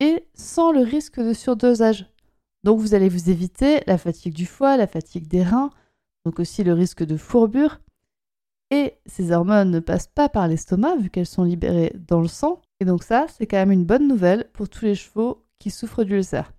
et 0.00 0.26
sans 0.34 0.72
le 0.72 0.80
risque 0.80 1.20
de 1.20 1.32
surdosage. 1.32 2.06
Donc 2.62 2.80
vous 2.80 2.94
allez 2.94 3.08
vous 3.08 3.30
éviter 3.30 3.82
la 3.86 3.98
fatigue 3.98 4.34
du 4.34 4.46
foie, 4.46 4.76
la 4.76 4.86
fatigue 4.86 5.28
des 5.28 5.42
reins, 5.42 5.70
donc 6.24 6.40
aussi 6.40 6.64
le 6.64 6.72
risque 6.72 7.04
de 7.04 7.16
fourbure. 7.16 7.80
Et 8.74 8.94
ces 9.06 9.30
hormones 9.30 9.70
ne 9.70 9.78
passent 9.78 10.08
pas 10.08 10.28
par 10.28 10.48
l'estomac 10.48 10.96
vu 10.96 11.08
qu'elles 11.08 11.26
sont 11.26 11.44
libérées 11.44 11.94
dans 12.08 12.20
le 12.20 12.26
sang. 12.26 12.60
Et 12.80 12.84
donc 12.84 13.04
ça, 13.04 13.26
c'est 13.28 13.46
quand 13.46 13.58
même 13.58 13.70
une 13.70 13.84
bonne 13.84 14.08
nouvelle 14.08 14.50
pour 14.52 14.68
tous 14.68 14.84
les 14.84 14.96
chevaux 14.96 15.46
qui 15.60 15.70
souffrent 15.70 16.02
d'ulcère. 16.02 16.52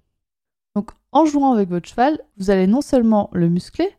Donc 0.78 0.92
en 1.12 1.26
jouant 1.26 1.52
avec 1.52 1.68
votre 1.68 1.90
cheval, 1.90 2.18
vous 2.38 2.52
allez 2.52 2.68
non 2.68 2.80
seulement 2.80 3.30
le 3.34 3.50
muscler, 3.50 3.90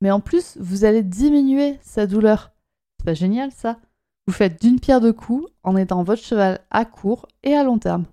mais 0.00 0.12
en 0.12 0.20
plus, 0.20 0.58
vous 0.60 0.84
allez 0.84 1.02
diminuer 1.02 1.80
sa 1.82 2.06
douleur. 2.06 2.52
C'est 2.98 3.06
pas 3.06 3.14
génial 3.14 3.50
ça? 3.50 3.80
Vous 4.28 4.32
faites 4.32 4.62
d'une 4.62 4.78
pierre 4.78 5.00
deux 5.00 5.12
coups 5.12 5.50
en 5.64 5.74
aidant 5.74 6.04
votre 6.04 6.22
cheval 6.22 6.60
à 6.70 6.84
court 6.84 7.26
et 7.42 7.56
à 7.56 7.64
long 7.64 7.80
terme. 7.80 8.04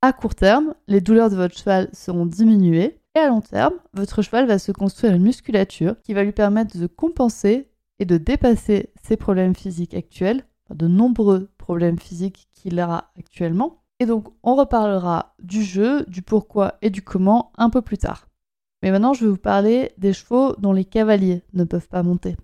À 0.00 0.14
court 0.14 0.34
terme, 0.34 0.72
les 0.88 1.02
douleurs 1.02 1.28
de 1.28 1.36
votre 1.36 1.58
cheval 1.58 1.90
seront 1.92 2.24
diminuées 2.24 3.02
et 3.14 3.18
à 3.18 3.28
long 3.28 3.42
terme, 3.42 3.74
votre 3.92 4.22
cheval 4.22 4.46
va 4.46 4.58
se 4.58 4.72
construire 4.72 5.14
une 5.14 5.24
musculature 5.24 6.00
qui 6.00 6.14
va 6.14 6.24
lui 6.24 6.32
permettre 6.32 6.78
de 6.78 6.86
compenser 6.86 7.68
et 7.98 8.04
de 8.04 8.16
dépasser 8.16 8.92
ses 9.02 9.16
problèmes 9.16 9.54
physiques 9.54 9.94
actuels, 9.94 10.44
de 10.74 10.88
nombreux 10.88 11.50
problèmes 11.58 11.98
physiques 11.98 12.48
qu'il 12.52 12.80
aura 12.80 13.10
actuellement. 13.18 13.82
Et 14.00 14.06
donc, 14.06 14.28
on 14.42 14.54
reparlera 14.54 15.34
du 15.42 15.62
jeu, 15.62 16.04
du 16.06 16.22
pourquoi 16.22 16.74
et 16.82 16.90
du 16.90 17.02
comment 17.02 17.52
un 17.56 17.70
peu 17.70 17.82
plus 17.82 17.98
tard. 17.98 18.28
Mais 18.82 18.90
maintenant, 18.90 19.14
je 19.14 19.24
vais 19.24 19.30
vous 19.30 19.38
parler 19.38 19.92
des 19.96 20.12
chevaux 20.12 20.54
dont 20.56 20.72
les 20.72 20.84
cavaliers 20.84 21.42
ne 21.54 21.64
peuvent 21.64 21.88
pas 21.88 22.02
monter. 22.02 22.36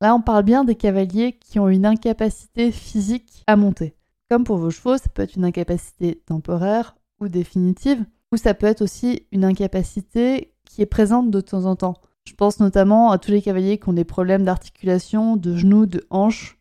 Là, 0.00 0.14
on 0.14 0.20
parle 0.20 0.42
bien 0.42 0.64
des 0.64 0.74
cavaliers 0.74 1.38
qui 1.38 1.60
ont 1.60 1.68
une 1.68 1.86
incapacité 1.86 2.72
physique 2.72 3.44
à 3.46 3.54
monter. 3.54 3.94
Comme 4.28 4.42
pour 4.42 4.56
vos 4.56 4.70
chevaux, 4.70 4.96
ça 4.96 5.08
peut 5.08 5.22
être 5.22 5.36
une 5.36 5.44
incapacité 5.44 6.16
temporaire 6.26 6.96
ou 7.20 7.28
définitive, 7.28 8.04
ou 8.32 8.36
ça 8.36 8.54
peut 8.54 8.66
être 8.66 8.82
aussi 8.82 9.28
une 9.30 9.44
incapacité 9.44 10.54
qui 10.64 10.82
est 10.82 10.86
présente 10.86 11.30
de 11.30 11.40
temps 11.40 11.66
en 11.66 11.76
temps. 11.76 11.94
Je 12.24 12.34
pense 12.34 12.60
notamment 12.60 13.10
à 13.10 13.18
tous 13.18 13.30
les 13.30 13.42
cavaliers 13.42 13.78
qui 13.78 13.88
ont 13.88 13.92
des 13.92 14.04
problèmes 14.04 14.44
d'articulation, 14.44 15.36
de 15.36 15.56
genoux, 15.56 15.86
de 15.86 16.06
hanches. 16.10 16.58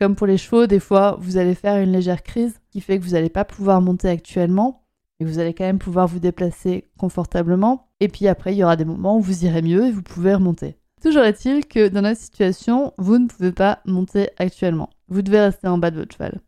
Comme 0.00 0.16
pour 0.16 0.26
les 0.26 0.38
chevaux, 0.38 0.66
des 0.66 0.80
fois, 0.80 1.16
vous 1.20 1.36
allez 1.36 1.54
faire 1.54 1.78
une 1.82 1.92
légère 1.92 2.22
crise 2.22 2.60
qui 2.70 2.80
fait 2.80 2.98
que 2.98 3.04
vous 3.04 3.12
n'allez 3.12 3.30
pas 3.30 3.44
pouvoir 3.44 3.80
monter 3.80 4.08
actuellement, 4.08 4.86
et 5.20 5.24
vous 5.24 5.38
allez 5.38 5.54
quand 5.54 5.64
même 5.64 5.78
pouvoir 5.78 6.06
vous 6.06 6.18
déplacer 6.18 6.88
confortablement. 6.98 7.88
Et 8.00 8.08
puis 8.08 8.28
après, 8.28 8.54
il 8.54 8.58
y 8.58 8.64
aura 8.64 8.76
des 8.76 8.84
moments 8.84 9.16
où 9.16 9.22
vous 9.22 9.44
irez 9.44 9.62
mieux 9.62 9.86
et 9.86 9.90
vous 9.90 10.02
pouvez 10.02 10.34
remonter. 10.34 10.76
Toujours 11.02 11.22
est-il 11.22 11.66
que 11.66 11.88
dans 11.88 12.02
notre 12.02 12.20
situation, 12.20 12.92
vous 12.98 13.18
ne 13.18 13.26
pouvez 13.26 13.52
pas 13.52 13.80
monter 13.86 14.30
actuellement. 14.38 14.90
Vous 15.08 15.22
devez 15.22 15.40
rester 15.40 15.68
en 15.68 15.78
bas 15.78 15.90
de 15.90 15.98
votre 15.98 16.14
cheval. 16.14 16.40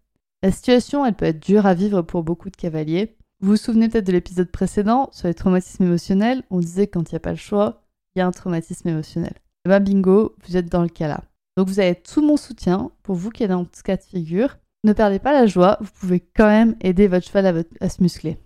La 0.43 0.53
situation, 0.53 1.05
elle 1.05 1.15
peut 1.15 1.27
être 1.27 1.41
dure 1.41 1.67
à 1.67 1.75
vivre 1.75 2.03
pour 2.03 2.23
beaucoup 2.23 2.51
de 2.51 2.57
cavaliers. 2.57 3.17
Vous 3.41 3.51
vous 3.51 3.57
souvenez 3.57 3.89
peut-être 3.89 4.07
de 4.07 4.13
l'épisode 4.13 4.51
précédent 4.51 5.09
sur 5.13 5.29
les 5.29 5.35
traumatismes 5.35 5.85
émotionnels. 5.85 6.43
On 6.51 6.61
disait 6.61 6.87
que 6.87 6.99
quand 6.99 7.11
il 7.11 7.15
n'y 7.15 7.19
a 7.19 7.21
pas 7.21 7.31
le 7.31 7.37
choix, 7.37 7.83
traumatisme 8.31 8.89
émotionnel. 8.89 9.35
Et 9.65 9.69
ben 9.69 9.81
bingo, 9.81 10.35
vous 10.47 10.57
êtes 10.57 10.71
dans 10.71 10.83
le 10.83 10.89
cas 10.89 11.09
là. 11.09 11.23
Donc 11.57 11.69
vous 11.69 11.81
avez 11.81 11.95
tout 11.95 12.23
mon 12.23 12.37
soutien 12.37 12.91
pour 13.03 13.17
vous 13.17 13.31
qui 13.31 13.43
êtes 13.43 13.51
dans 13.51 13.67
ce 13.73 13.83
cas 13.83 13.97
de 13.97 14.03
figure. 14.03 14.57
Ne 14.85 14.93
perdez 14.93 15.19
pas 15.19 15.33
la 15.33 15.47
joie, 15.47 15.79
vous 15.81 15.91
pouvez 15.99 16.21
quand 16.21 16.47
même 16.47 16.77
aider 16.81 17.09
votre 17.09 17.27
cheval 17.27 17.65
à 17.81 17.89
se 17.89 18.03
muscler. 18.03 18.39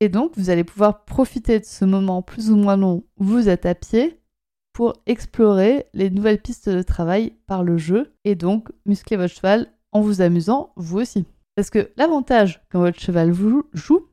Et 0.00 0.08
donc, 0.08 0.32
vous 0.36 0.50
allez 0.50 0.64
pouvoir 0.64 1.04
profiter 1.04 1.60
de 1.60 1.64
ce 1.64 1.84
moment 1.84 2.22
plus 2.22 2.50
ou 2.50 2.56
moins 2.56 2.76
long 2.76 3.04
où 3.18 3.24
vous 3.24 3.48
êtes 3.48 3.66
à 3.66 3.74
pied 3.74 4.18
pour 4.72 4.94
explorer 5.06 5.86
les 5.92 6.10
nouvelles 6.10 6.40
pistes 6.40 6.68
de 6.70 6.82
travail 6.82 7.34
par 7.46 7.62
le 7.62 7.76
jeu 7.76 8.14
et 8.24 8.34
donc 8.34 8.70
muscler 8.86 9.16
votre 9.16 9.34
cheval 9.34 9.68
en 9.92 10.00
vous 10.00 10.22
amusant 10.22 10.72
vous 10.76 10.98
aussi. 10.98 11.26
Parce 11.54 11.70
que 11.70 11.90
l'avantage 11.96 12.62
quand 12.70 12.80
votre 12.80 12.98
cheval 12.98 13.32
joue, 13.74 14.06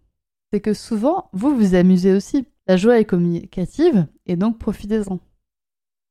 c'est 0.51 0.59
que 0.59 0.73
souvent, 0.73 1.29
vous 1.33 1.55
vous 1.55 1.75
amusez 1.75 2.13
aussi. 2.13 2.45
La 2.67 2.75
joie 2.75 2.99
est 2.99 3.05
communicative 3.05 4.07
et 4.25 4.35
donc 4.35 4.59
profitez-en. 4.59 5.19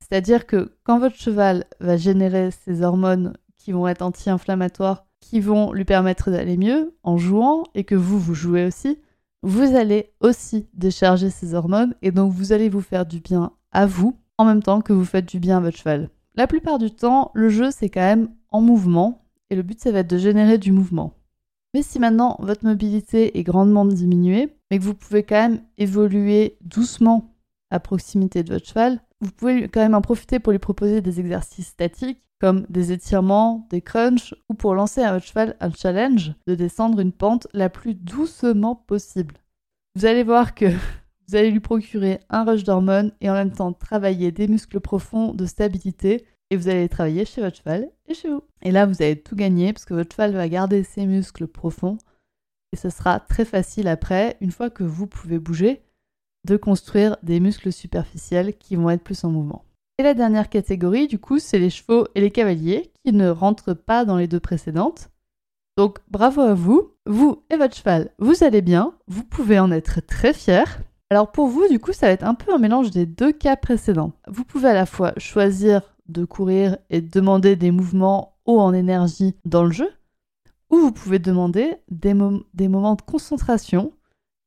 C'est-à-dire 0.00 0.46
que 0.46 0.72
quand 0.84 0.98
votre 0.98 1.16
cheval 1.16 1.64
va 1.80 1.96
générer 1.96 2.50
ces 2.50 2.82
hormones 2.82 3.36
qui 3.58 3.72
vont 3.72 3.86
être 3.88 4.02
anti-inflammatoires, 4.02 5.04
qui 5.20 5.40
vont 5.40 5.72
lui 5.72 5.84
permettre 5.84 6.30
d'aller 6.30 6.56
mieux 6.56 6.94
en 7.02 7.18
jouant 7.18 7.64
et 7.74 7.84
que 7.84 7.94
vous, 7.94 8.18
vous 8.18 8.34
jouez 8.34 8.64
aussi, 8.64 8.98
vous 9.42 9.76
allez 9.76 10.12
aussi 10.20 10.68
décharger 10.72 11.30
ces 11.30 11.54
hormones 11.54 11.94
et 12.00 12.10
donc 12.10 12.32
vous 12.32 12.52
allez 12.52 12.68
vous 12.68 12.80
faire 12.80 13.04
du 13.04 13.20
bien 13.20 13.52
à 13.72 13.84
vous 13.86 14.16
en 14.38 14.44
même 14.44 14.62
temps 14.62 14.80
que 14.80 14.92
vous 14.92 15.04
faites 15.04 15.26
du 15.26 15.38
bien 15.38 15.58
à 15.58 15.60
votre 15.60 15.76
cheval. 15.76 16.10
La 16.36 16.46
plupart 16.46 16.78
du 16.78 16.90
temps, 16.90 17.32
le 17.34 17.48
jeu 17.48 17.70
c'est 17.70 17.90
quand 17.90 18.00
même 18.00 18.28
en 18.50 18.60
mouvement 18.62 19.26
et 19.50 19.56
le 19.56 19.62
but 19.62 19.80
ça 19.80 19.92
va 19.92 19.98
être 20.00 20.10
de 20.10 20.18
générer 20.18 20.58
du 20.58 20.72
mouvement. 20.72 21.12
Mais 21.74 21.82
si 21.82 21.98
maintenant 21.98 22.36
votre 22.40 22.64
mobilité 22.64 23.38
est 23.38 23.42
grandement 23.42 23.84
diminuée, 23.84 24.56
mais 24.70 24.78
que 24.78 24.84
vous 24.84 24.94
pouvez 24.94 25.22
quand 25.22 25.48
même 25.48 25.62
évoluer 25.78 26.56
doucement 26.62 27.34
à 27.70 27.80
proximité 27.80 28.42
de 28.42 28.52
votre 28.52 28.66
cheval, 28.66 29.00
vous 29.20 29.30
pouvez 29.30 29.68
quand 29.68 29.80
même 29.80 29.94
en 29.94 30.00
profiter 30.00 30.38
pour 30.38 30.52
lui 30.52 30.58
proposer 30.58 31.00
des 31.00 31.20
exercices 31.20 31.68
statiques 31.68 32.22
comme 32.40 32.66
des 32.68 32.92
étirements, 32.92 33.66
des 33.70 33.80
crunchs 33.80 34.34
ou 34.48 34.54
pour 34.54 34.74
lancer 34.74 35.02
à 35.02 35.12
votre 35.12 35.26
cheval 35.26 35.56
un 35.60 35.70
challenge 35.70 36.34
de 36.46 36.54
descendre 36.54 37.00
une 37.00 37.12
pente 37.12 37.46
la 37.54 37.70
plus 37.70 37.94
doucement 37.94 38.74
possible. 38.74 39.36
Vous 39.94 40.04
allez 40.04 40.22
voir 40.22 40.54
que 40.54 40.66
vous 41.28 41.36
allez 41.36 41.50
lui 41.50 41.60
procurer 41.60 42.20
un 42.28 42.44
rush 42.44 42.64
d'hormones 42.64 43.12
et 43.20 43.30
en 43.30 43.34
même 43.34 43.52
temps 43.52 43.72
travailler 43.72 44.32
des 44.32 44.48
muscles 44.48 44.80
profonds 44.80 45.32
de 45.32 45.46
stabilité 45.46 46.26
et 46.50 46.56
vous 46.56 46.68
allez 46.68 46.88
travailler 46.88 47.24
chez 47.24 47.40
votre 47.40 47.56
cheval 47.56 47.90
et 48.06 48.14
chez 48.14 48.28
vous. 48.28 48.42
Et 48.62 48.70
là, 48.70 48.86
vous 48.86 49.02
allez 49.02 49.20
tout 49.20 49.36
gagner 49.36 49.72
parce 49.72 49.84
que 49.84 49.94
votre 49.94 50.14
cheval 50.14 50.32
va 50.32 50.48
garder 50.48 50.82
ses 50.82 51.06
muscles 51.06 51.46
profonds 51.46 51.98
et 52.72 52.76
ce 52.76 52.90
sera 52.90 53.20
très 53.20 53.44
facile 53.44 53.88
après, 53.88 54.36
une 54.40 54.50
fois 54.50 54.70
que 54.70 54.84
vous 54.84 55.06
pouvez 55.06 55.38
bouger, 55.38 55.82
de 56.46 56.56
construire 56.56 57.16
des 57.22 57.40
muscles 57.40 57.72
superficiels 57.72 58.56
qui 58.56 58.76
vont 58.76 58.90
être 58.90 59.02
plus 59.02 59.24
en 59.24 59.30
mouvement. 59.30 59.64
Et 59.98 60.02
la 60.02 60.14
dernière 60.14 60.48
catégorie, 60.48 61.06
du 61.06 61.18
coup, 61.18 61.38
c'est 61.38 61.58
les 61.58 61.70
chevaux 61.70 62.06
et 62.14 62.20
les 62.20 62.30
cavaliers 62.30 62.92
qui 63.04 63.12
ne 63.12 63.28
rentrent 63.28 63.74
pas 63.74 64.04
dans 64.04 64.16
les 64.16 64.28
deux 64.28 64.40
précédentes. 64.40 65.10
Donc 65.76 65.98
bravo 66.08 66.42
à 66.42 66.54
vous, 66.54 66.92
vous 67.06 67.42
et 67.50 67.56
votre 67.56 67.76
cheval, 67.76 68.10
vous 68.18 68.44
allez 68.44 68.62
bien, 68.62 68.94
vous 69.08 69.24
pouvez 69.24 69.58
en 69.58 69.70
être 69.70 70.00
très 70.00 70.32
fiers. 70.32 70.64
Alors 71.10 71.32
pour 71.32 71.48
vous, 71.48 71.68
du 71.68 71.78
coup, 71.78 71.92
ça 71.92 72.06
va 72.06 72.12
être 72.12 72.24
un 72.24 72.34
peu 72.34 72.52
un 72.52 72.58
mélange 72.58 72.90
des 72.90 73.06
deux 73.06 73.32
cas 73.32 73.56
précédents. 73.56 74.12
Vous 74.26 74.44
pouvez 74.44 74.68
à 74.68 74.74
la 74.74 74.86
fois 74.86 75.12
choisir 75.18 75.95
de 76.08 76.24
courir 76.24 76.78
et 76.90 77.00
demander 77.00 77.56
des 77.56 77.70
mouvements 77.70 78.36
hauts 78.44 78.60
en 78.60 78.72
énergie 78.72 79.34
dans 79.44 79.64
le 79.64 79.72
jeu, 79.72 79.90
ou 80.70 80.76
vous 80.78 80.92
pouvez 80.92 81.18
demander 81.18 81.76
des, 81.88 82.14
moments 82.14 82.94
de 82.94 83.02
concentration 83.02 83.92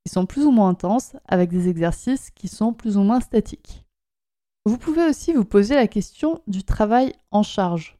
qui 0.05 0.11
sont 0.11 0.25
plus 0.25 0.45
ou 0.45 0.51
moins 0.51 0.69
intenses 0.69 1.15
avec 1.25 1.49
des 1.49 1.69
exercices 1.69 2.31
qui 2.31 2.47
sont 2.47 2.73
plus 2.73 2.97
ou 2.97 3.01
moins 3.01 3.21
statiques. 3.21 3.85
Vous 4.65 4.77
pouvez 4.77 5.05
aussi 5.05 5.33
vous 5.33 5.45
poser 5.45 5.75
la 5.75 5.87
question 5.87 6.41
du 6.47 6.63
travail 6.63 7.13
en 7.31 7.43
charge. 7.43 7.97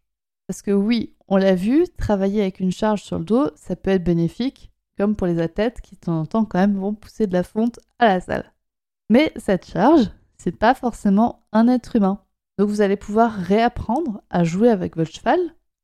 Parce 0.48 0.62
que 0.62 0.72
oui, 0.72 1.16
on 1.28 1.38
l'a 1.38 1.56
vu, 1.56 1.86
travailler 1.98 2.42
avec 2.42 2.60
une 2.60 2.72
charge 2.72 3.04
sur 3.04 3.20
le 3.20 3.26
dos, 3.26 3.50
ça 3.56 3.76
peut 3.76 3.92
être 3.92 4.04
bénéfique, 4.04 4.72
comme 4.98 5.16
pour 5.16 5.28
les 5.28 5.40
athlètes 5.40 5.82
qui 5.82 5.96
de 5.96 6.02
temps 6.02 6.20
en 6.20 6.26
temps 6.26 6.46
quand 6.46 6.60
même 6.60 6.78
vont 6.78 6.94
pousser 6.94 7.28
de 7.28 7.34
la 7.34 7.44
fonte 7.44 7.80
à 8.00 8.08
la 8.08 8.22
salle. 8.22 8.54
Mais 9.10 9.32
cette 9.38 9.66
charge, 9.66 10.12
c'est 10.38 10.56
pas 10.56 10.74
forcément 10.74 11.46
un 11.52 11.68
être 11.68 11.96
humain. 11.96 12.22
Donc 12.60 12.68
vous 12.68 12.82
allez 12.82 12.98
pouvoir 12.98 13.32
réapprendre 13.32 14.22
à 14.30 14.44
jouer 14.44 14.68
avec 14.68 14.98
votre 14.98 15.14
cheval 15.14 15.40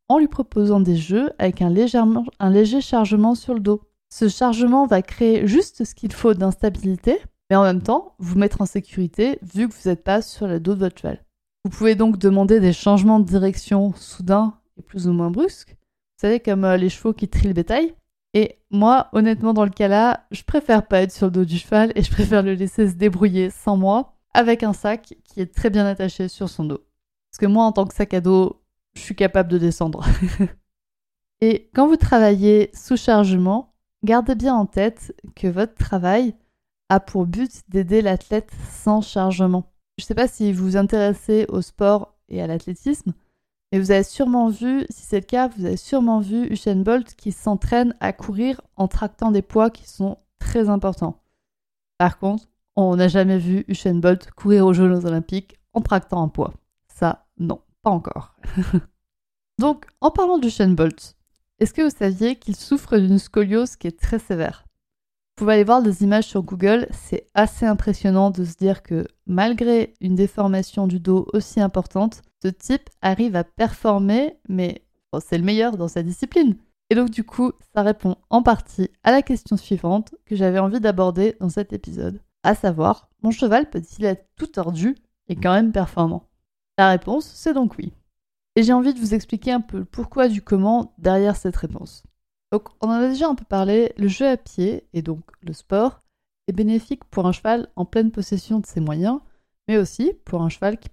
en 0.09 0.19
lui 0.19 0.27
proposant 0.27 0.81
des 0.81 0.97
jeux 0.97 1.31
avec 1.39 1.61
un, 1.61 1.69
léger 1.69 2.81
chargement 2.81 3.33
sur 3.33 3.53
le 3.53 3.61
dos. 3.61 3.81
Ce 4.09 4.27
chargement 4.27 4.85
va 4.85 5.01
créer 5.01 5.47
juste 5.47 5.85
ce 5.85 5.95
qu'il 5.95 6.11
faut 6.11 6.33
d'instabilité, 6.33 7.17
mais 7.49 7.55
en 7.55 7.63
même 7.63 7.81
temps 7.81 8.13
vous 8.19 8.37
mettre 8.37 8.59
en 8.61 8.65
sécurité 8.65 9.39
vu 9.41 9.69
que 9.69 9.73
vous 9.73 9.89
n'êtes 9.89 10.03
pas 10.03 10.21
sur 10.21 10.47
le 10.47 10.59
dos 10.59 10.75
de 10.75 10.81
votre 10.81 10.99
cheval. 10.99 11.23
Vous 11.63 11.71
pouvez 11.71 11.95
donc 11.95 12.17
demander 12.17 12.59
des 12.59 12.73
changements 12.73 13.21
de 13.21 13.25
direction 13.25 13.93
soudains 13.93 14.55
et 14.77 14.81
plus 14.81 15.07
ou 15.07 15.13
moins 15.13 15.31
brusques. 15.31 15.69
Vous 15.69 16.27
savez, 16.27 16.41
comme 16.41 16.65
euh, 16.65 16.75
les 16.75 16.89
chevaux 16.89 17.13
qui 17.13 17.29
trient 17.29 17.47
le 17.47 17.53
bétail. 17.53 17.95
Et 18.33 18.59
moi, 18.69 19.07
honnêtement, 19.13 19.53
dans 19.53 19.63
le 19.63 19.71
cas 19.71 19.87
là, 19.87 20.25
je 20.29 20.43
préfère 20.43 20.85
pas 20.85 21.03
être 21.03 21.13
sur 21.13 21.27
le 21.27 21.31
dos 21.31 21.45
du 21.45 21.57
cheval 21.57 21.93
et 21.95 22.03
je 22.03 22.11
préfère 22.11 22.43
le 22.43 22.53
laisser 22.53 22.89
se 22.89 22.95
débrouiller 22.95 23.49
sans 23.49 23.77
moi 23.77 24.14
avec 24.35 24.63
un 24.63 24.73
sac 24.73 25.15
qui 25.23 25.41
est 25.41 25.53
très 25.53 25.69
bien 25.69 25.85
attaché 25.85 26.27
sur 26.27 26.49
son 26.49 26.65
dos. 26.65 26.85
Parce 27.31 27.39
que 27.39 27.45
moi, 27.45 27.65
en 27.65 27.71
tant 27.71 27.85
que 27.85 27.93
sac 27.93 28.13
à 28.13 28.21
dos, 28.21 28.61
je 28.95 29.01
suis 29.01 29.15
capable 29.15 29.49
de 29.49 29.57
descendre. 29.57 30.05
et 31.41 31.69
quand 31.73 31.87
vous 31.87 31.97
travaillez 31.97 32.69
sous 32.73 32.97
chargement, 32.97 33.75
Gardez 34.05 34.35
bien 34.35 34.53
en 34.53 34.67
tête 34.67 35.19
que 35.35 35.47
votre 35.47 35.73
travail 35.73 36.35
a 36.89 36.99
pour 36.99 37.25
but 37.25 37.63
d'aider 37.69 38.03
l'athlète 38.03 38.51
sans 38.69 39.01
chargement. 39.01 39.71
Je 39.97 40.03
ne 40.03 40.05
sais 40.05 40.13
pas 40.13 40.27
si 40.27 40.53
vous 40.53 40.63
vous 40.63 40.77
intéressez 40.77 41.47
au 41.49 41.63
sport 41.63 42.13
et 42.29 42.39
à 42.39 42.45
l'athlétisme, 42.45 43.13
mais 43.71 43.79
vous 43.79 43.89
avez 43.89 44.03
sûrement 44.03 44.49
vu, 44.49 44.85
si 44.91 45.01
c'est 45.01 45.21
le 45.21 45.25
cas, 45.25 45.47
vous 45.47 45.65
avez 45.65 45.75
sûrement 45.75 46.19
vu 46.19 46.45
Usain 46.51 46.75
Bolt 46.75 47.15
qui 47.15 47.31
s'entraîne 47.31 47.95
à 47.99 48.13
courir 48.13 48.61
en 48.75 48.87
tractant 48.87 49.31
des 49.31 49.41
poids 49.41 49.71
qui 49.71 49.89
sont 49.89 50.19
très 50.37 50.69
importants. 50.69 51.19
Par 51.97 52.19
contre, 52.19 52.47
on 52.75 52.95
n'a 52.95 53.07
jamais 53.07 53.37
vu 53.37 53.65
Usain 53.67 53.95
Bolt 53.95 54.31
courir 54.31 54.65
aux 54.65 54.73
Jeux 54.73 55.05
olympiques 55.05 55.57
en 55.73 55.81
tractant 55.81 56.21
un 56.21 56.27
poids. 56.27 56.53
Ça, 56.87 57.25
non, 57.37 57.61
pas 57.81 57.89
encore. 57.89 58.35
Donc, 59.59 59.85
en 60.01 60.11
parlant 60.11 60.37
d'Usain 60.37 60.69
Bolt, 60.69 61.15
est-ce 61.59 61.73
que 61.73 61.83
vous 61.83 61.95
saviez 61.95 62.35
qu'il 62.35 62.55
souffre 62.55 62.97
d'une 62.97 63.19
scoliose 63.19 63.77
qui 63.77 63.87
est 63.87 63.99
très 63.99 64.19
sévère? 64.19 64.65
Vous 65.37 65.43
pouvez 65.43 65.53
aller 65.53 65.63
voir 65.63 65.81
des 65.81 66.03
images 66.03 66.27
sur 66.27 66.43
Google, 66.43 66.87
c'est 66.91 67.27
assez 67.33 67.65
impressionnant 67.65 68.29
de 68.31 68.45
se 68.45 68.55
dire 68.55 68.83
que 68.83 69.05
malgré 69.25 69.93
une 69.99 70.15
déformation 70.15 70.87
du 70.87 70.99
dos 70.99 71.27
aussi 71.33 71.59
importante, 71.59 72.21
ce 72.41 72.47
type 72.47 72.89
arrive 73.01 73.35
à 73.35 73.43
performer, 73.43 74.37
mais 74.47 74.85
c'est 75.19 75.37
le 75.37 75.43
meilleur 75.43 75.77
dans 75.77 75.87
sa 75.87 76.03
discipline. 76.03 76.55
Et 76.89 76.95
donc 76.95 77.09
du 77.09 77.23
coup, 77.23 77.51
ça 77.73 77.81
répond 77.81 78.15
en 78.29 78.43
partie 78.43 78.89
à 79.03 79.11
la 79.11 79.21
question 79.21 79.57
suivante 79.57 80.13
que 80.25 80.35
j'avais 80.35 80.59
envie 80.59 80.79
d'aborder 80.79 81.35
dans 81.39 81.49
cet 81.49 81.73
épisode, 81.73 82.21
à 82.45 82.55
savoir, 82.55 83.09
mon 83.23 83.31
cheval 83.31 83.69
peut-il 83.69 84.05
être 84.05 84.27
tout 84.35 84.47
tordu 84.47 84.95
et 85.27 85.35
quand 85.35 85.53
même 85.53 85.71
performant? 85.71 86.29
La 86.77 86.89
réponse, 86.89 87.25
c'est 87.25 87.53
donc 87.53 87.77
oui. 87.77 87.93
Et 88.55 88.63
j'ai 88.63 88.73
envie 88.73 88.93
de 88.93 88.99
vous 88.99 89.13
expliquer 89.13 89.51
un 89.51 89.61
peu 89.61 89.79
le 89.79 89.85
pourquoi 89.85 90.27
du 90.27 90.41
comment 90.41 90.93
derrière 90.97 91.35
cette 91.35 91.55
réponse. 91.55 92.03
Donc, 92.51 92.69
on 92.81 92.87
en 92.87 92.91
a 92.91 93.07
déjà 93.07 93.27
un 93.27 93.35
peu 93.35 93.43
parlé, 93.43 93.93
le 93.97 94.07
jeu 94.07 94.27
à 94.27 94.37
pied, 94.37 94.87
et 94.93 95.01
donc 95.01 95.21
le 95.41 95.53
sport, 95.53 95.99
est 96.47 96.53
bénéfique 96.53 97.03
pour 97.05 97.25
un 97.25 97.31
cheval 97.31 97.67
en 97.75 97.85
pleine 97.85 98.11
possession 98.11 98.59
de 98.59 98.65
ses 98.65 98.79
moyens, 98.79 99.19
mais 99.67 99.77
aussi 99.77 100.13
pour 100.23 100.43
un 100.43 100.49
cheval 100.49 100.77
qui, 100.77 100.89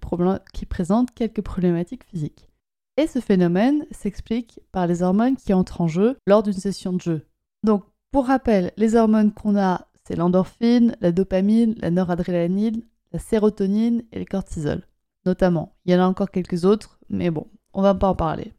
qui 0.53 0.65
présente 0.65 1.13
quelques 1.13 1.41
problématiques 1.41 2.03
physiques. 2.05 2.49
Et 2.97 3.07
ce 3.07 3.19
phénomène 3.19 3.85
s'explique 3.91 4.59
par 4.71 4.87
les 4.87 5.03
hormones 5.03 5.35
qui 5.35 5.53
entrent 5.53 5.81
en 5.81 5.87
jeu 5.87 6.17
lors 6.25 6.43
d'une 6.43 6.53
session 6.53 6.93
de 6.93 7.01
jeu. 7.01 7.27
Donc, 7.63 7.83
pour 8.11 8.27
rappel, 8.27 8.71
les 8.77 8.95
hormones 8.95 9.33
qu'on 9.33 9.57
a, 9.57 9.87
c'est 10.07 10.15
l'endorphine, 10.15 10.95
la 11.01 11.11
dopamine, 11.11 11.75
la 11.79 11.91
noradrénaline, 11.91 12.81
la 13.11 13.19
sérotonine 13.19 14.03
et 14.11 14.19
le 14.19 14.25
cortisol 14.25 14.83
notamment. 15.25 15.75
Il 15.85 15.93
y 15.93 15.95
en 15.95 16.01
a 16.01 16.07
encore 16.07 16.31
quelques 16.31 16.65
autres, 16.65 16.99
mais 17.09 17.29
bon, 17.29 17.47
on 17.73 17.81
va 17.81 17.95
pas 17.95 18.07
en 18.07 18.15
parler. 18.15 18.53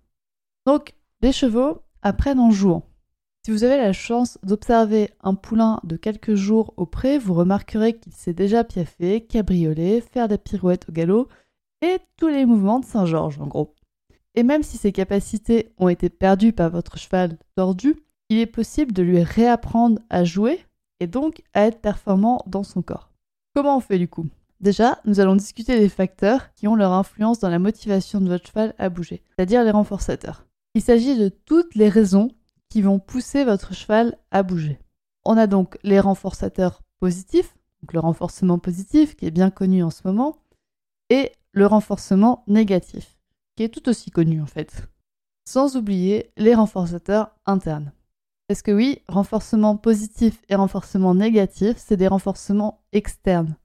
Donc, 0.67 0.95
les 1.21 1.33
chevaux 1.33 1.83
apprennent 2.03 2.41
en 2.41 2.51
jouant. 2.51 2.85
Si 3.45 3.51
vous 3.51 3.65
avez 3.65 3.77
la 3.77 3.93
chance 3.93 4.39
d'observer 4.43 5.11
un 5.23 5.35
poulain 5.35 5.81
de 5.85 5.97
quelques 5.97 6.35
jours 6.35 6.73
au 6.77 6.87
pré, 6.87 7.19
vous 7.19 7.35
remarquerez 7.35 7.95
qu'il 7.95 8.13
sait 8.13 8.33
déjà 8.33 8.65
piaffer, 8.65 9.21
cabrioler, 9.21 10.01
faire 10.01 10.29
des 10.29 10.39
pirouettes 10.39 10.89
au 10.89 10.93
galop 10.93 11.29
et 11.83 11.99
tous 12.17 12.29
les 12.29 12.47
mouvements 12.47 12.81
de 12.81 12.87
Saint-Georges 12.87 13.41
en 13.41 13.47
gros. 13.47 13.75
Et 14.35 14.43
même 14.43 14.63
si 14.63 14.79
ses 14.79 14.93
capacités 14.93 15.75
ont 15.77 15.91
été 15.91 16.09
perdues 16.09 16.55
par 16.55 16.71
votre 16.71 16.97
cheval 16.97 17.37
tordu, 17.55 17.97
il 18.31 18.39
est 18.39 18.47
possible 18.47 18.93
de 18.93 19.03
lui 19.03 19.23
réapprendre 19.23 20.01
à 20.09 20.25
jouer 20.25 20.65
et 21.05 21.07
donc 21.07 21.43
à 21.53 21.67
être 21.67 21.83
performant 21.83 22.43
dans 22.47 22.63
son 22.63 22.81
corps. 22.81 23.11
Comment 23.55 23.77
on 23.77 23.81
fait 23.81 23.99
du 23.99 24.09
coup? 24.09 24.27
Déjà, 24.61 25.01
nous 25.05 25.21
allons 25.21 25.37
discuter 25.37 25.79
des 25.79 25.91
facteurs 25.91 26.55
qui 26.55 26.67
ont 26.67 26.77
leur 26.77 26.93
influence 26.93 27.41
dans 27.41 27.51
la 27.51 27.59
motivation 27.59 28.23
de 28.23 28.29
votre 28.29 28.47
cheval 28.47 28.75
à 28.79 28.89
bouger, 28.89 29.23
c'est-à-dire 29.37 29.65
les 29.65 29.71
renforçateurs. 29.71 30.47
Il 30.75 30.81
s'agit 30.81 31.19
de 31.19 31.29
toutes 31.29 31.75
les 31.75 31.91
raisons 31.91 32.31
qui 32.71 32.81
vont 32.81 32.99
pousser 32.99 33.45
votre 33.45 33.75
cheval 33.75 34.17
à 34.31 34.43
bouger. 34.43 34.79
On 35.27 35.37
a 35.37 35.47
donc 35.47 35.77
les 35.83 36.01
renforçateurs 36.01 36.83
positifs, 37.01 37.55
donc 37.83 37.93
le 37.93 38.01
renforcement 38.01 38.59
positif 38.59 39.15
qui 39.15 39.27
est 39.27 39.31
bien 39.31 39.51
connu 39.51 39.83
en 39.83 39.91
ce 39.91 40.01
moment, 40.07 40.39
et 41.11 41.33
le 41.53 41.67
renforcement 41.67 42.45
négatif, 42.47 43.19
qui 43.57 43.65
est 43.65 43.69
tout 43.69 43.91
aussi 43.91 44.11
connu 44.11 44.41
en 44.41 44.47
fait. 44.47 44.89
Sans 45.47 45.77
oublier 45.77 46.33
les 46.39 46.55
renforçateurs 46.55 47.37
internes. 47.45 47.93
Parce 48.47 48.61
que 48.61 48.73
oui, 48.73 49.01
renforcement 49.09 49.77
positif 49.77 50.43
et 50.51 50.55
renforcement 50.55 51.15
négatif, 51.15 51.77
c'est 51.79 51.97
des 51.97 52.09
renforcements 52.09 52.83
externes. 52.93 53.57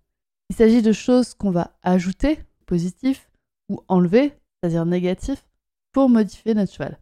Il 0.50 0.56
s'agit 0.56 0.82
de 0.82 0.94
choses 0.94 1.34
qu'on 1.34 1.52
va 1.52 1.72
ajouter, 1.84 2.40
positif, 2.66 3.30
ou 3.68 3.82
enlever, 3.88 4.34
c'est-à-dire 4.62 4.86
négatif, 4.86 5.46
pour 5.92 6.10
modifier 6.10 6.54
notre 6.54 6.72
cheval. 6.72 6.98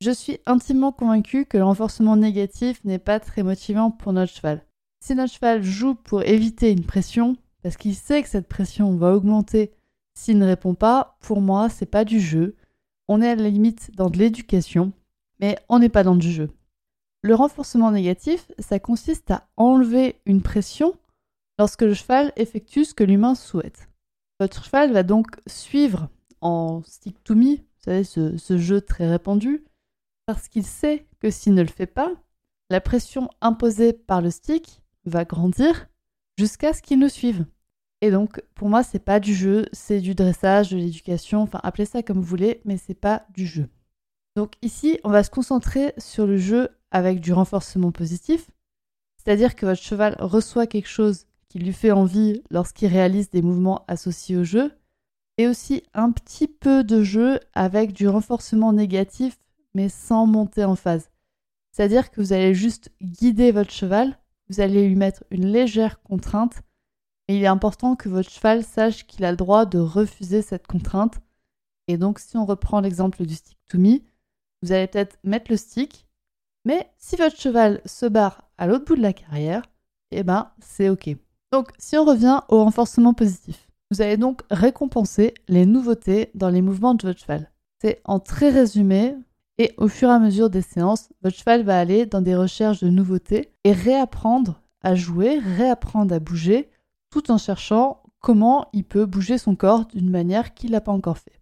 Je 0.00 0.12
suis 0.12 0.38
intimement 0.46 0.92
convaincue 0.92 1.46
que 1.46 1.58
le 1.58 1.64
renforcement 1.64 2.16
négatif 2.16 2.82
n'est 2.84 2.98
pas 2.98 3.20
très 3.20 3.42
motivant 3.42 3.90
pour 3.90 4.12
notre 4.12 4.32
cheval. 4.32 4.64
Si 5.04 5.14
notre 5.14 5.34
cheval 5.34 5.62
joue 5.62 5.94
pour 5.94 6.22
éviter 6.22 6.70
une 6.70 6.84
pression, 6.84 7.36
parce 7.62 7.76
qu'il 7.76 7.94
sait 7.94 8.22
que 8.22 8.28
cette 8.28 8.48
pression 8.48 8.96
va 8.96 9.12
augmenter 9.12 9.72
s'il 10.14 10.38
ne 10.38 10.46
répond 10.46 10.74
pas, 10.74 11.16
pour 11.20 11.40
moi, 11.40 11.68
c'est 11.68 11.86
pas 11.86 12.04
du 12.04 12.20
jeu. 12.20 12.56
On 13.08 13.20
est 13.20 13.30
à 13.30 13.34
la 13.34 13.48
limite 13.48 13.90
dans 13.96 14.10
de 14.10 14.18
l'éducation, 14.18 14.92
mais 15.40 15.58
on 15.68 15.78
n'est 15.78 15.88
pas 15.88 16.04
dans 16.04 16.16
du 16.16 16.30
jeu. 16.30 16.50
Le 17.22 17.34
renforcement 17.34 17.90
négatif, 17.90 18.50
ça 18.58 18.78
consiste 18.78 19.30
à 19.30 19.46
enlever 19.56 20.20
une 20.24 20.42
pression 20.42 20.94
lorsque 21.58 21.82
le 21.82 21.92
cheval 21.92 22.32
effectue 22.36 22.86
ce 22.86 22.94
que 22.94 23.04
l'humain 23.04 23.34
souhaite. 23.34 23.88
Votre 24.40 24.64
cheval 24.64 24.92
va 24.92 25.02
donc 25.02 25.26
suivre 25.46 26.08
en 26.40 26.82
stick 26.82 27.22
to 27.22 27.34
me, 27.34 27.56
vous 27.56 27.84
savez, 27.84 28.04
ce, 28.04 28.56
jeu 28.56 28.80
très 28.80 29.06
répandu, 29.06 29.64
parce 30.24 30.48
qu'il 30.48 30.64
sait 30.64 31.06
que 31.20 31.30
s'il 31.30 31.52
ne 31.52 31.60
le 31.60 31.68
fait 31.68 31.86
pas, 31.86 32.14
la 32.70 32.80
pression 32.80 33.28
imposée 33.42 33.92
par 33.92 34.22
le 34.22 34.30
stick 34.30 34.80
va 35.04 35.26
grandir 35.26 35.88
jusqu'à 36.38 36.72
ce 36.72 36.80
qu'il 36.80 36.98
nous 36.98 37.10
suive. 37.10 37.44
Et 38.00 38.10
donc, 38.10 38.42
pour 38.54 38.70
moi, 38.70 38.82
c'est 38.82 38.98
pas 38.98 39.20
du 39.20 39.34
jeu, 39.34 39.66
c'est 39.72 40.00
du 40.00 40.14
dressage, 40.14 40.70
de 40.70 40.78
l'éducation, 40.78 41.42
enfin, 41.42 41.60
appelez 41.62 41.84
ça 41.84 42.02
comme 42.02 42.16
vous 42.16 42.22
voulez, 42.22 42.62
mais 42.64 42.78
c'est 42.78 42.94
pas 42.94 43.26
du 43.34 43.46
jeu. 43.46 43.68
Donc, 44.36 44.54
ici, 44.62 44.98
on 45.04 45.10
va 45.10 45.22
se 45.22 45.28
concentrer 45.28 45.92
sur 45.98 46.26
le 46.26 46.38
jeu 46.38 46.70
avec 46.90 47.20
du 47.20 47.32
renforcement 47.32 47.92
positif, 47.92 48.50
c'est-à-dire 49.16 49.54
que 49.54 49.66
votre 49.66 49.82
cheval 49.82 50.16
reçoit 50.18 50.66
quelque 50.66 50.88
chose 50.88 51.26
qui 51.48 51.58
lui 51.58 51.72
fait 51.72 51.90
envie 51.90 52.42
lorsqu'il 52.50 52.88
réalise 52.88 53.30
des 53.30 53.42
mouvements 53.42 53.84
associés 53.88 54.36
au 54.36 54.44
jeu, 54.44 54.72
et 55.36 55.46
aussi 55.46 55.82
un 55.94 56.12
petit 56.12 56.48
peu 56.48 56.84
de 56.84 57.02
jeu 57.02 57.40
avec 57.54 57.92
du 57.92 58.08
renforcement 58.08 58.72
négatif, 58.72 59.38
mais 59.74 59.88
sans 59.88 60.26
monter 60.26 60.64
en 60.64 60.76
phase. 60.76 61.10
C'est-à-dire 61.72 62.10
que 62.10 62.20
vous 62.20 62.32
allez 62.32 62.54
juste 62.54 62.90
guider 63.02 63.52
votre 63.52 63.70
cheval, 63.70 64.18
vous 64.48 64.60
allez 64.60 64.86
lui 64.88 64.96
mettre 64.96 65.24
une 65.30 65.46
légère 65.46 66.02
contrainte, 66.02 66.62
et 67.28 67.36
il 67.36 67.42
est 67.42 67.46
important 67.46 67.94
que 67.96 68.08
votre 68.08 68.28
cheval 68.28 68.64
sache 68.64 69.06
qu'il 69.06 69.24
a 69.24 69.30
le 69.30 69.36
droit 69.36 69.64
de 69.64 69.78
refuser 69.78 70.42
cette 70.42 70.66
contrainte. 70.66 71.20
Et 71.86 71.96
donc, 71.96 72.18
si 72.18 72.36
on 72.36 72.44
reprend 72.44 72.80
l'exemple 72.80 73.24
du 73.24 73.34
stick 73.34 73.58
to 73.68 73.78
me, 73.78 74.00
vous 74.62 74.72
allez 74.72 74.88
peut-être 74.88 75.16
mettre 75.22 75.50
le 75.50 75.56
stick, 75.56 76.06
mais 76.64 76.90
si 76.98 77.16
votre 77.16 77.38
cheval 77.38 77.80
se 77.84 78.06
barre 78.06 78.44
à 78.58 78.66
l'autre 78.66 78.84
bout 78.84 78.96
de 78.96 79.02
la 79.02 79.12
carrière, 79.12 79.62
eh 80.10 80.22
ben, 80.22 80.50
c'est 80.60 80.88
OK. 80.88 81.08
Donc, 81.52 81.68
si 81.78 81.96
on 81.96 82.04
revient 82.04 82.40
au 82.48 82.62
renforcement 82.62 83.14
positif, 83.14 83.68
vous 83.90 84.02
allez 84.02 84.16
donc 84.16 84.42
récompenser 84.50 85.34
les 85.48 85.66
nouveautés 85.66 86.30
dans 86.34 86.50
les 86.50 86.62
mouvements 86.62 86.94
de 86.94 87.06
votre 87.06 87.20
cheval. 87.20 87.50
C'est 87.80 88.00
en 88.04 88.20
très 88.20 88.50
résumé, 88.50 89.16
et 89.58 89.72
au 89.76 89.88
fur 89.88 90.08
et 90.10 90.12
à 90.12 90.18
mesure 90.18 90.50
des 90.50 90.62
séances, 90.62 91.08
votre 91.22 91.36
cheval 91.36 91.64
va 91.64 91.78
aller 91.78 92.06
dans 92.06 92.20
des 92.20 92.36
recherches 92.36 92.80
de 92.80 92.88
nouveautés 92.88 93.52
et 93.64 93.72
réapprendre 93.72 94.62
à 94.82 94.94
jouer, 94.94 95.38
réapprendre 95.38 96.14
à 96.14 96.18
bouger, 96.18 96.70
tout 97.10 97.30
en 97.30 97.38
cherchant 97.38 98.02
comment 98.20 98.68
il 98.72 98.84
peut 98.84 99.06
bouger 99.06 99.38
son 99.38 99.56
corps 99.56 99.86
d'une 99.86 100.10
manière 100.10 100.54
qu'il 100.54 100.72
n'a 100.72 100.80
pas 100.80 100.92
encore 100.92 101.18
fait. 101.18 101.40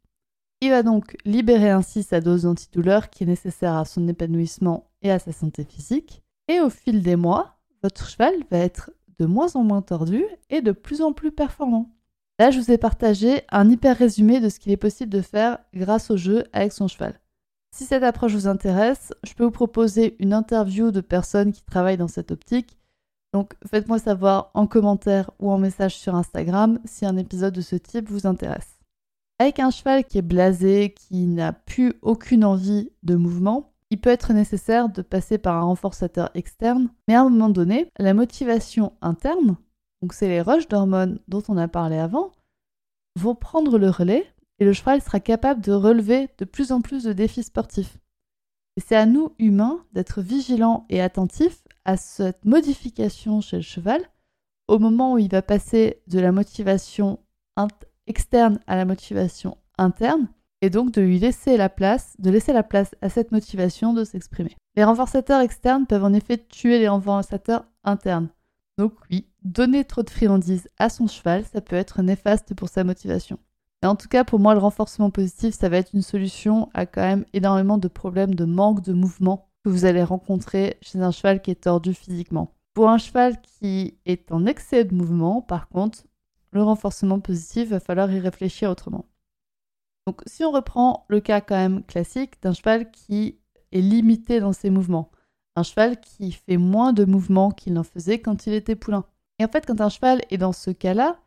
Il 0.60 0.70
va 0.70 0.82
donc 0.82 1.16
libérer 1.24 1.70
ainsi 1.70 2.02
sa 2.02 2.20
dose 2.20 2.42
d'antidouleur 2.42 3.10
qui 3.10 3.24
est 3.24 3.26
nécessaire 3.26 3.76
à 3.76 3.84
son 3.84 4.08
épanouissement 4.08 4.87
et 5.02 5.10
à 5.10 5.18
sa 5.18 5.32
santé 5.32 5.64
physique. 5.64 6.22
Et 6.48 6.60
au 6.60 6.70
fil 6.70 7.02
des 7.02 7.16
mois, 7.16 7.58
votre 7.82 8.08
cheval 8.08 8.34
va 8.50 8.58
être 8.58 8.90
de 9.18 9.26
moins 9.26 9.54
en 9.54 9.64
moins 9.64 9.82
tordu 9.82 10.24
et 10.50 10.60
de 10.60 10.72
plus 10.72 11.02
en 11.02 11.12
plus 11.12 11.32
performant. 11.32 11.90
Là, 12.38 12.50
je 12.50 12.60
vous 12.60 12.70
ai 12.70 12.78
partagé 12.78 13.42
un 13.50 13.68
hyper 13.68 13.96
résumé 13.96 14.40
de 14.40 14.48
ce 14.48 14.60
qu'il 14.60 14.70
est 14.70 14.76
possible 14.76 15.12
de 15.12 15.22
faire 15.22 15.58
grâce 15.74 16.10
au 16.10 16.16
jeu 16.16 16.44
avec 16.52 16.72
son 16.72 16.86
cheval. 16.86 17.18
Si 17.74 17.84
cette 17.84 18.02
approche 18.02 18.32
vous 18.32 18.46
intéresse, 18.46 19.12
je 19.24 19.34
peux 19.34 19.44
vous 19.44 19.50
proposer 19.50 20.16
une 20.20 20.32
interview 20.32 20.90
de 20.90 21.00
personnes 21.00 21.52
qui 21.52 21.62
travaillent 21.62 21.96
dans 21.96 22.08
cette 22.08 22.30
optique. 22.30 22.78
Donc 23.34 23.54
faites-moi 23.66 23.98
savoir 23.98 24.50
en 24.54 24.66
commentaire 24.66 25.30
ou 25.38 25.50
en 25.50 25.58
message 25.58 25.96
sur 25.96 26.14
Instagram 26.14 26.78
si 26.84 27.04
un 27.04 27.16
épisode 27.16 27.54
de 27.54 27.60
ce 27.60 27.76
type 27.76 28.08
vous 28.08 28.26
intéresse. 28.26 28.78
Avec 29.38 29.60
un 29.60 29.70
cheval 29.70 30.04
qui 30.04 30.18
est 30.18 30.22
blasé, 30.22 30.94
qui 30.94 31.26
n'a 31.26 31.52
plus 31.52 31.94
aucune 32.02 32.44
envie 32.44 32.90
de 33.02 33.16
mouvement, 33.16 33.72
il 33.90 34.00
peut 34.00 34.10
être 34.10 34.32
nécessaire 34.32 34.88
de 34.88 35.02
passer 35.02 35.38
par 35.38 35.56
un 35.56 35.62
renforçateur 35.62 36.30
externe, 36.34 36.90
mais 37.06 37.14
à 37.14 37.22
un 37.22 37.28
moment 37.28 37.48
donné, 37.48 37.90
la 37.98 38.14
motivation 38.14 38.92
interne, 39.00 39.56
donc 40.02 40.12
c'est 40.12 40.28
les 40.28 40.42
rushs 40.42 40.68
d'hormones 40.68 41.20
dont 41.28 41.42
on 41.48 41.56
a 41.56 41.68
parlé 41.68 41.96
avant, 41.96 42.32
vont 43.16 43.34
prendre 43.34 43.78
le 43.78 43.90
relais 43.90 44.26
et 44.58 44.64
le 44.64 44.72
cheval 44.72 45.00
sera 45.00 45.20
capable 45.20 45.60
de 45.60 45.72
relever 45.72 46.28
de 46.38 46.44
plus 46.44 46.72
en 46.72 46.80
plus 46.80 47.04
de 47.04 47.12
défis 47.12 47.44
sportifs. 47.44 47.98
Et 48.76 48.80
c'est 48.80 48.96
à 48.96 49.06
nous, 49.06 49.32
humains, 49.38 49.84
d'être 49.92 50.20
vigilants 50.20 50.86
et 50.88 51.00
attentifs 51.00 51.62
à 51.84 51.96
cette 51.96 52.44
modification 52.44 53.40
chez 53.40 53.56
le 53.56 53.62
cheval 53.62 54.02
au 54.68 54.78
moment 54.78 55.14
où 55.14 55.18
il 55.18 55.30
va 55.30 55.42
passer 55.42 56.02
de 56.06 56.20
la 56.20 56.30
motivation 56.30 57.18
externe 58.06 58.60
à 58.66 58.76
la 58.76 58.84
motivation 58.84 59.56
interne 59.78 60.28
et 60.62 60.70
donc 60.70 60.92
de 60.92 61.00
lui 61.00 61.18
laisser 61.18 61.56
la 61.56 61.68
place, 61.68 62.14
de 62.18 62.30
laisser 62.30 62.52
la 62.52 62.62
place 62.62 62.94
à 63.00 63.08
cette 63.08 63.32
motivation 63.32 63.92
de 63.92 64.04
s'exprimer. 64.04 64.56
Les 64.76 64.84
renforçateurs 64.84 65.40
externes 65.40 65.86
peuvent 65.86 66.04
en 66.04 66.12
effet 66.12 66.38
tuer 66.38 66.78
les 66.78 66.88
renforçateurs 66.88 67.64
internes. 67.84 68.28
Donc 68.76 68.94
oui, 69.10 69.26
donner 69.42 69.84
trop 69.84 70.02
de 70.02 70.10
friandises 70.10 70.68
à 70.78 70.88
son 70.88 71.06
cheval, 71.06 71.44
ça 71.44 71.60
peut 71.60 71.76
être 71.76 72.02
néfaste 72.02 72.54
pour 72.54 72.68
sa 72.68 72.84
motivation. 72.84 73.38
Mais 73.82 73.88
en 73.88 73.96
tout 73.96 74.08
cas, 74.08 74.24
pour 74.24 74.40
moi, 74.40 74.54
le 74.54 74.60
renforcement 74.60 75.10
positif, 75.10 75.54
ça 75.54 75.68
va 75.68 75.78
être 75.78 75.94
une 75.94 76.02
solution 76.02 76.68
à 76.74 76.86
quand 76.86 77.02
même 77.02 77.24
énormément 77.32 77.78
de 77.78 77.88
problèmes 77.88 78.34
de 78.34 78.44
manque 78.44 78.82
de 78.82 78.92
mouvement 78.92 79.48
que 79.64 79.70
vous 79.70 79.84
allez 79.84 80.02
rencontrer 80.02 80.78
chez 80.82 81.00
un 81.00 81.10
cheval 81.10 81.42
qui 81.42 81.50
est 81.50 81.62
tordu 81.62 81.94
physiquement. 81.94 82.54
Pour 82.74 82.88
un 82.88 82.98
cheval 82.98 83.40
qui 83.40 83.98
est 84.06 84.30
en 84.32 84.46
excès 84.46 84.84
de 84.84 84.94
mouvement, 84.94 85.42
par 85.42 85.68
contre, 85.68 86.04
le 86.52 86.62
renforcement 86.62 87.20
positif 87.20 87.68
va 87.68 87.80
falloir 87.80 88.10
y 88.10 88.18
réfléchir 88.18 88.70
autrement. 88.70 89.06
Donc 90.08 90.22
si 90.24 90.42
on 90.42 90.52
reprend 90.52 91.04
le 91.08 91.20
cas 91.20 91.42
quand 91.42 91.54
même 91.54 91.84
classique 91.84 92.40
d'un 92.40 92.54
cheval 92.54 92.90
qui 92.90 93.36
est 93.72 93.82
limité 93.82 94.40
dans 94.40 94.54
ses 94.54 94.70
mouvements, 94.70 95.10
un 95.54 95.62
cheval 95.62 96.00
qui 96.00 96.32
fait 96.32 96.56
moins 96.56 96.94
de 96.94 97.04
mouvements 97.04 97.50
qu'il 97.50 97.74
n'en 97.74 97.82
faisait 97.82 98.18
quand 98.18 98.46
il 98.46 98.54
était 98.54 98.74
poulain. 98.74 99.04
Et 99.38 99.44
en 99.44 99.48
fait, 99.48 99.66
quand 99.66 99.82
un 99.82 99.90
cheval 99.90 100.22
est 100.30 100.38
dans 100.38 100.54
ce 100.54 100.70
cas-là, 100.70 101.18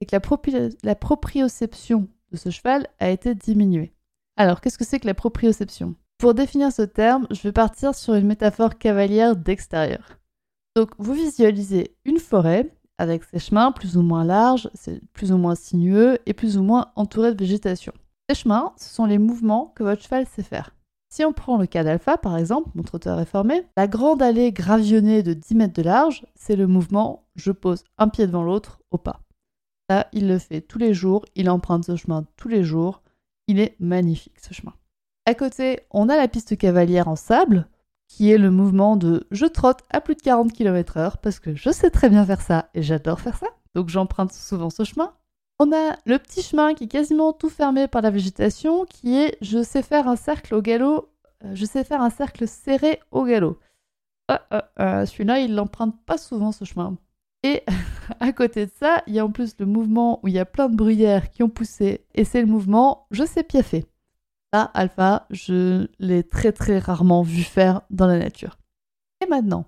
c'est 0.00 0.06
que 0.06 0.14
la, 0.14 0.68
la 0.84 0.94
proprioception 0.94 2.06
de 2.30 2.36
ce 2.36 2.50
cheval 2.50 2.86
a 3.00 3.10
été 3.10 3.34
diminuée. 3.34 3.92
Alors, 4.36 4.60
qu'est-ce 4.60 4.78
que 4.78 4.84
c'est 4.84 5.00
que 5.00 5.08
la 5.08 5.14
proprioception? 5.14 5.96
Pour 6.18 6.32
définir 6.32 6.70
ce 6.70 6.82
terme, 6.82 7.26
je 7.32 7.42
vais 7.42 7.50
partir 7.50 7.92
sur 7.92 8.14
une 8.14 8.28
métaphore 8.28 8.78
cavalière 8.78 9.34
d'extérieur. 9.34 10.16
Donc, 10.76 10.92
vous 10.98 11.14
visualisez 11.14 11.96
une 12.04 12.20
forêt 12.20 12.72
avec 12.98 13.24
ses 13.24 13.40
chemins 13.40 13.72
plus 13.72 13.96
ou 13.96 14.02
moins 14.02 14.24
larges, 14.24 14.70
plus 15.12 15.32
ou 15.32 15.38
moins 15.38 15.56
sinueux 15.56 16.18
et 16.24 16.34
plus 16.34 16.56
ou 16.56 16.62
moins 16.62 16.92
entourés 16.94 17.34
de 17.34 17.38
végétation. 17.44 17.92
Ces 18.28 18.36
chemins, 18.36 18.72
ce 18.76 18.92
sont 18.92 19.06
les 19.06 19.18
mouvements 19.18 19.72
que 19.74 19.82
votre 19.82 20.02
cheval 20.02 20.26
sait 20.26 20.42
faire. 20.42 20.74
Si 21.10 21.24
on 21.24 21.32
prend 21.32 21.56
le 21.56 21.66
cas 21.66 21.82
d'Alpha, 21.82 22.18
par 22.18 22.36
exemple, 22.36 22.68
mon 22.74 22.82
trotteur 22.82 23.18
est 23.20 23.24
formé, 23.24 23.66
la 23.78 23.88
grande 23.88 24.20
allée 24.20 24.52
gravionnée 24.52 25.22
de 25.22 25.32
10 25.32 25.54
mètres 25.54 25.74
de 25.74 25.82
large, 25.82 26.26
c'est 26.34 26.56
le 26.56 26.66
mouvement 26.66 27.26
je 27.36 27.52
pose 27.52 27.84
un 27.96 28.08
pied 28.08 28.26
devant 28.26 28.42
l'autre 28.42 28.80
au 28.90 28.98
pas. 28.98 29.20
Ça, 29.88 30.08
il 30.12 30.28
le 30.28 30.38
fait 30.38 30.60
tous 30.60 30.78
les 30.78 30.92
jours, 30.92 31.24
il 31.34 31.48
emprunte 31.48 31.84
ce 31.84 31.96
chemin 31.96 32.26
tous 32.36 32.48
les 32.48 32.62
jours. 32.62 33.00
Il 33.46 33.58
est 33.58 33.74
magnifique 33.80 34.38
ce 34.38 34.52
chemin. 34.52 34.74
À 35.24 35.32
côté, 35.32 35.80
on 35.90 36.10
a 36.10 36.16
la 36.16 36.28
piste 36.28 36.58
cavalière 36.58 37.08
en 37.08 37.16
sable, 37.16 37.66
qui 38.08 38.30
est 38.30 38.36
le 38.36 38.50
mouvement 38.50 38.96
de 38.96 39.26
je 39.30 39.46
trotte 39.46 39.80
à 39.88 40.02
plus 40.02 40.14
de 40.14 40.20
40 40.20 40.52
km/h 40.52 41.14
parce 41.22 41.38
que 41.38 41.54
je 41.54 41.70
sais 41.70 41.90
très 41.90 42.10
bien 42.10 42.26
faire 42.26 42.42
ça 42.42 42.68
et 42.74 42.82
j'adore 42.82 43.20
faire 43.20 43.38
ça. 43.38 43.46
Donc 43.74 43.88
j'emprunte 43.88 44.32
souvent 44.32 44.68
ce 44.68 44.84
chemin. 44.84 45.14
On 45.60 45.72
a 45.72 45.96
le 46.06 46.18
petit 46.18 46.42
chemin 46.42 46.74
qui 46.74 46.84
est 46.84 46.88
quasiment 46.88 47.32
tout 47.32 47.48
fermé 47.48 47.88
par 47.88 48.00
la 48.00 48.10
végétation, 48.10 48.84
qui 48.84 49.16
est 49.16 49.36
je 49.40 49.60
sais 49.62 49.82
faire 49.82 50.06
un 50.06 50.14
cercle 50.14 50.54
au 50.54 50.62
galop, 50.62 51.10
euh, 51.44 51.50
je 51.52 51.64
sais 51.64 51.82
faire 51.82 52.00
un 52.00 52.10
cercle 52.10 52.46
serré 52.46 53.00
au 53.10 53.24
galop. 53.24 53.58
Euh, 54.30 54.60
euh, 54.78 55.04
celui-là, 55.04 55.40
il 55.40 55.56
l'emprunte 55.56 56.00
pas 56.06 56.16
souvent 56.16 56.52
ce 56.52 56.64
chemin. 56.64 56.96
Et 57.42 57.64
à 58.20 58.32
côté 58.32 58.66
de 58.66 58.70
ça, 58.78 59.02
il 59.08 59.14
y 59.14 59.18
a 59.18 59.24
en 59.24 59.32
plus 59.32 59.56
le 59.58 59.66
mouvement 59.66 60.20
où 60.22 60.28
il 60.28 60.34
y 60.34 60.38
a 60.38 60.44
plein 60.44 60.68
de 60.68 60.76
bruyères 60.76 61.30
qui 61.30 61.42
ont 61.42 61.48
poussé, 61.48 62.04
et 62.14 62.24
c'est 62.24 62.40
le 62.40 62.46
mouvement 62.46 63.08
je 63.10 63.24
sais 63.24 63.42
piaffer. 63.42 63.84
Ça, 64.52 64.62
Alpha, 64.74 65.26
je 65.30 65.88
l'ai 65.98 66.22
très 66.22 66.52
très 66.52 66.78
rarement 66.78 67.22
vu 67.22 67.42
faire 67.42 67.82
dans 67.90 68.06
la 68.06 68.18
nature. 68.18 68.58
Et 69.20 69.28
maintenant, 69.28 69.66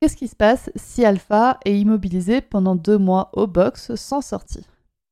qu'est-ce 0.00 0.16
qui 0.16 0.28
se 0.28 0.36
passe 0.36 0.70
si 0.76 1.02
Alpha 1.02 1.58
est 1.64 1.80
immobilisé 1.80 2.42
pendant 2.42 2.76
deux 2.76 2.98
mois 2.98 3.30
au 3.32 3.46
box 3.46 3.94
sans 3.94 4.20
sortie? 4.20 4.66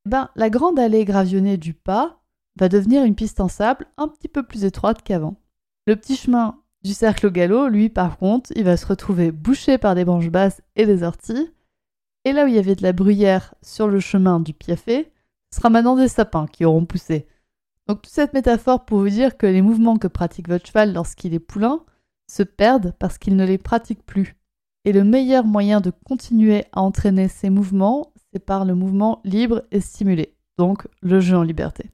Ben, 0.05 0.29
la 0.35 0.49
grande 0.49 0.79
allée 0.79 1.05
gravillonnée 1.05 1.57
du 1.57 1.73
pas 1.73 2.21
va 2.57 2.69
devenir 2.69 3.03
une 3.03 3.15
piste 3.15 3.39
en 3.39 3.47
sable 3.47 3.87
un 3.97 4.07
petit 4.07 4.27
peu 4.27 4.43
plus 4.43 4.65
étroite 4.65 5.03
qu'avant. 5.03 5.35
Le 5.87 5.95
petit 5.95 6.15
chemin 6.15 6.59
du 6.83 6.93
cercle 6.93 7.27
au 7.27 7.31
galop, 7.31 7.67
lui, 7.67 7.89
par 7.89 8.17
contre, 8.17 8.51
il 8.55 8.63
va 8.63 8.77
se 8.77 8.85
retrouver 8.85 9.31
bouché 9.31 9.77
par 9.77 9.95
des 9.95 10.05
branches 10.05 10.29
basses 10.29 10.61
et 10.75 10.85
des 10.85 11.03
orties. 11.03 11.51
Et 12.25 12.33
là 12.33 12.45
où 12.45 12.47
il 12.47 12.55
y 12.55 12.59
avait 12.59 12.75
de 12.75 12.83
la 12.83 12.93
bruyère 12.93 13.55
sur 13.61 13.87
le 13.87 13.99
chemin 13.99 14.39
du 14.39 14.53
piafé, 14.53 15.11
ce 15.51 15.57
sera 15.57 15.69
maintenant 15.69 15.95
des 15.95 16.07
sapins 16.07 16.47
qui 16.47 16.65
auront 16.65 16.85
poussé. 16.85 17.27
Donc 17.87 18.01
toute 18.03 18.13
cette 18.13 18.33
métaphore 18.33 18.85
pour 18.85 18.99
vous 18.99 19.09
dire 19.09 19.37
que 19.37 19.47
les 19.47 19.61
mouvements 19.61 19.97
que 19.97 20.07
pratique 20.07 20.47
votre 20.47 20.67
cheval 20.67 20.93
lorsqu'il 20.93 21.33
est 21.33 21.39
poulain 21.39 21.83
se 22.29 22.43
perdent 22.43 22.93
parce 22.99 23.17
qu'il 23.17 23.35
ne 23.35 23.45
les 23.45 23.57
pratique 23.57 24.05
plus. 24.05 24.35
Et 24.85 24.93
le 24.93 25.03
meilleur 25.03 25.43
moyen 25.43 25.81
de 25.81 25.91
continuer 26.05 26.65
à 26.71 26.81
entraîner 26.81 27.27
ces 27.27 27.49
mouvements, 27.49 28.13
c'est 28.33 28.43
par 28.43 28.65
le 28.65 28.75
mouvement 28.75 29.21
libre 29.23 29.63
et 29.71 29.81
stimulé, 29.81 30.35
donc 30.57 30.87
le 31.01 31.19
jeu 31.19 31.37
en 31.37 31.43
liberté. 31.43 31.91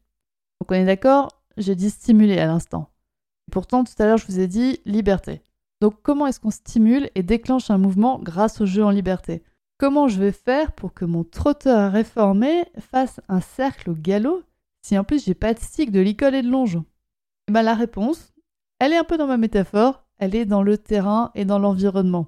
Donc 0.60 0.71
on 0.71 0.76
est 0.76 0.86
d'accord 0.86 1.30
J'ai 1.58 1.76
dit 1.76 1.89
stimuler 1.89 2.38
à 2.38 2.48
l'instant. 2.48 2.89
Pourtant, 3.52 3.84
tout 3.84 3.93
à 4.00 4.06
l'heure, 4.06 4.17
je 4.17 4.26
vous 4.26 4.39
ai 4.39 4.48
dit 4.48 4.80
liberté. 4.86 5.41
Donc 5.82 6.02
comment 6.02 6.28
est-ce 6.28 6.39
qu'on 6.39 6.52
stimule 6.52 7.10
et 7.15 7.24
déclenche 7.24 7.69
un 7.69 7.78
mouvement 7.78 8.19
grâce 8.19 8.62
au 8.62 8.65
jeu 8.65 8.84
en 8.84 8.89
liberté? 8.89 9.43
Comment 9.78 10.08
je 10.08 10.19
vais 10.19 10.32
faire 10.32 10.71
pour 10.71 10.93
que 10.93 11.06
mon 11.06 11.24
trotteur 11.24 11.91
réformé 11.91 12.65
fasse 12.80 13.19
un 13.28 13.41
cercle 13.41 13.89
au 13.89 13.93
galop 13.93 14.43
si 14.82 14.98
en 14.98 15.04
plus 15.04 15.26
j'ai 15.26 15.34
pas 15.34 15.54
de 15.54 15.60
stick, 15.60 15.91
de 15.91 16.00
licol 16.00 16.36
et 16.36 16.43
de 16.43 16.50
longe 16.50 16.76
Et 16.76 16.82
eh 17.50 17.52
bien 17.52 17.63
la 17.63 17.74
réponse, 17.74 18.34
elle 18.80 18.93
est 18.93 18.98
un 18.98 19.04
peu 19.04 19.17
dans 19.17 19.28
ma 19.28 19.38
métaphore, 19.38 20.06
elle 20.17 20.36
est 20.36 20.45
dans 20.45 20.62
le 20.62 20.78
terrain 20.78 21.32
et 21.34 21.43
dans 21.43 21.60
l'environnement. 21.60 22.28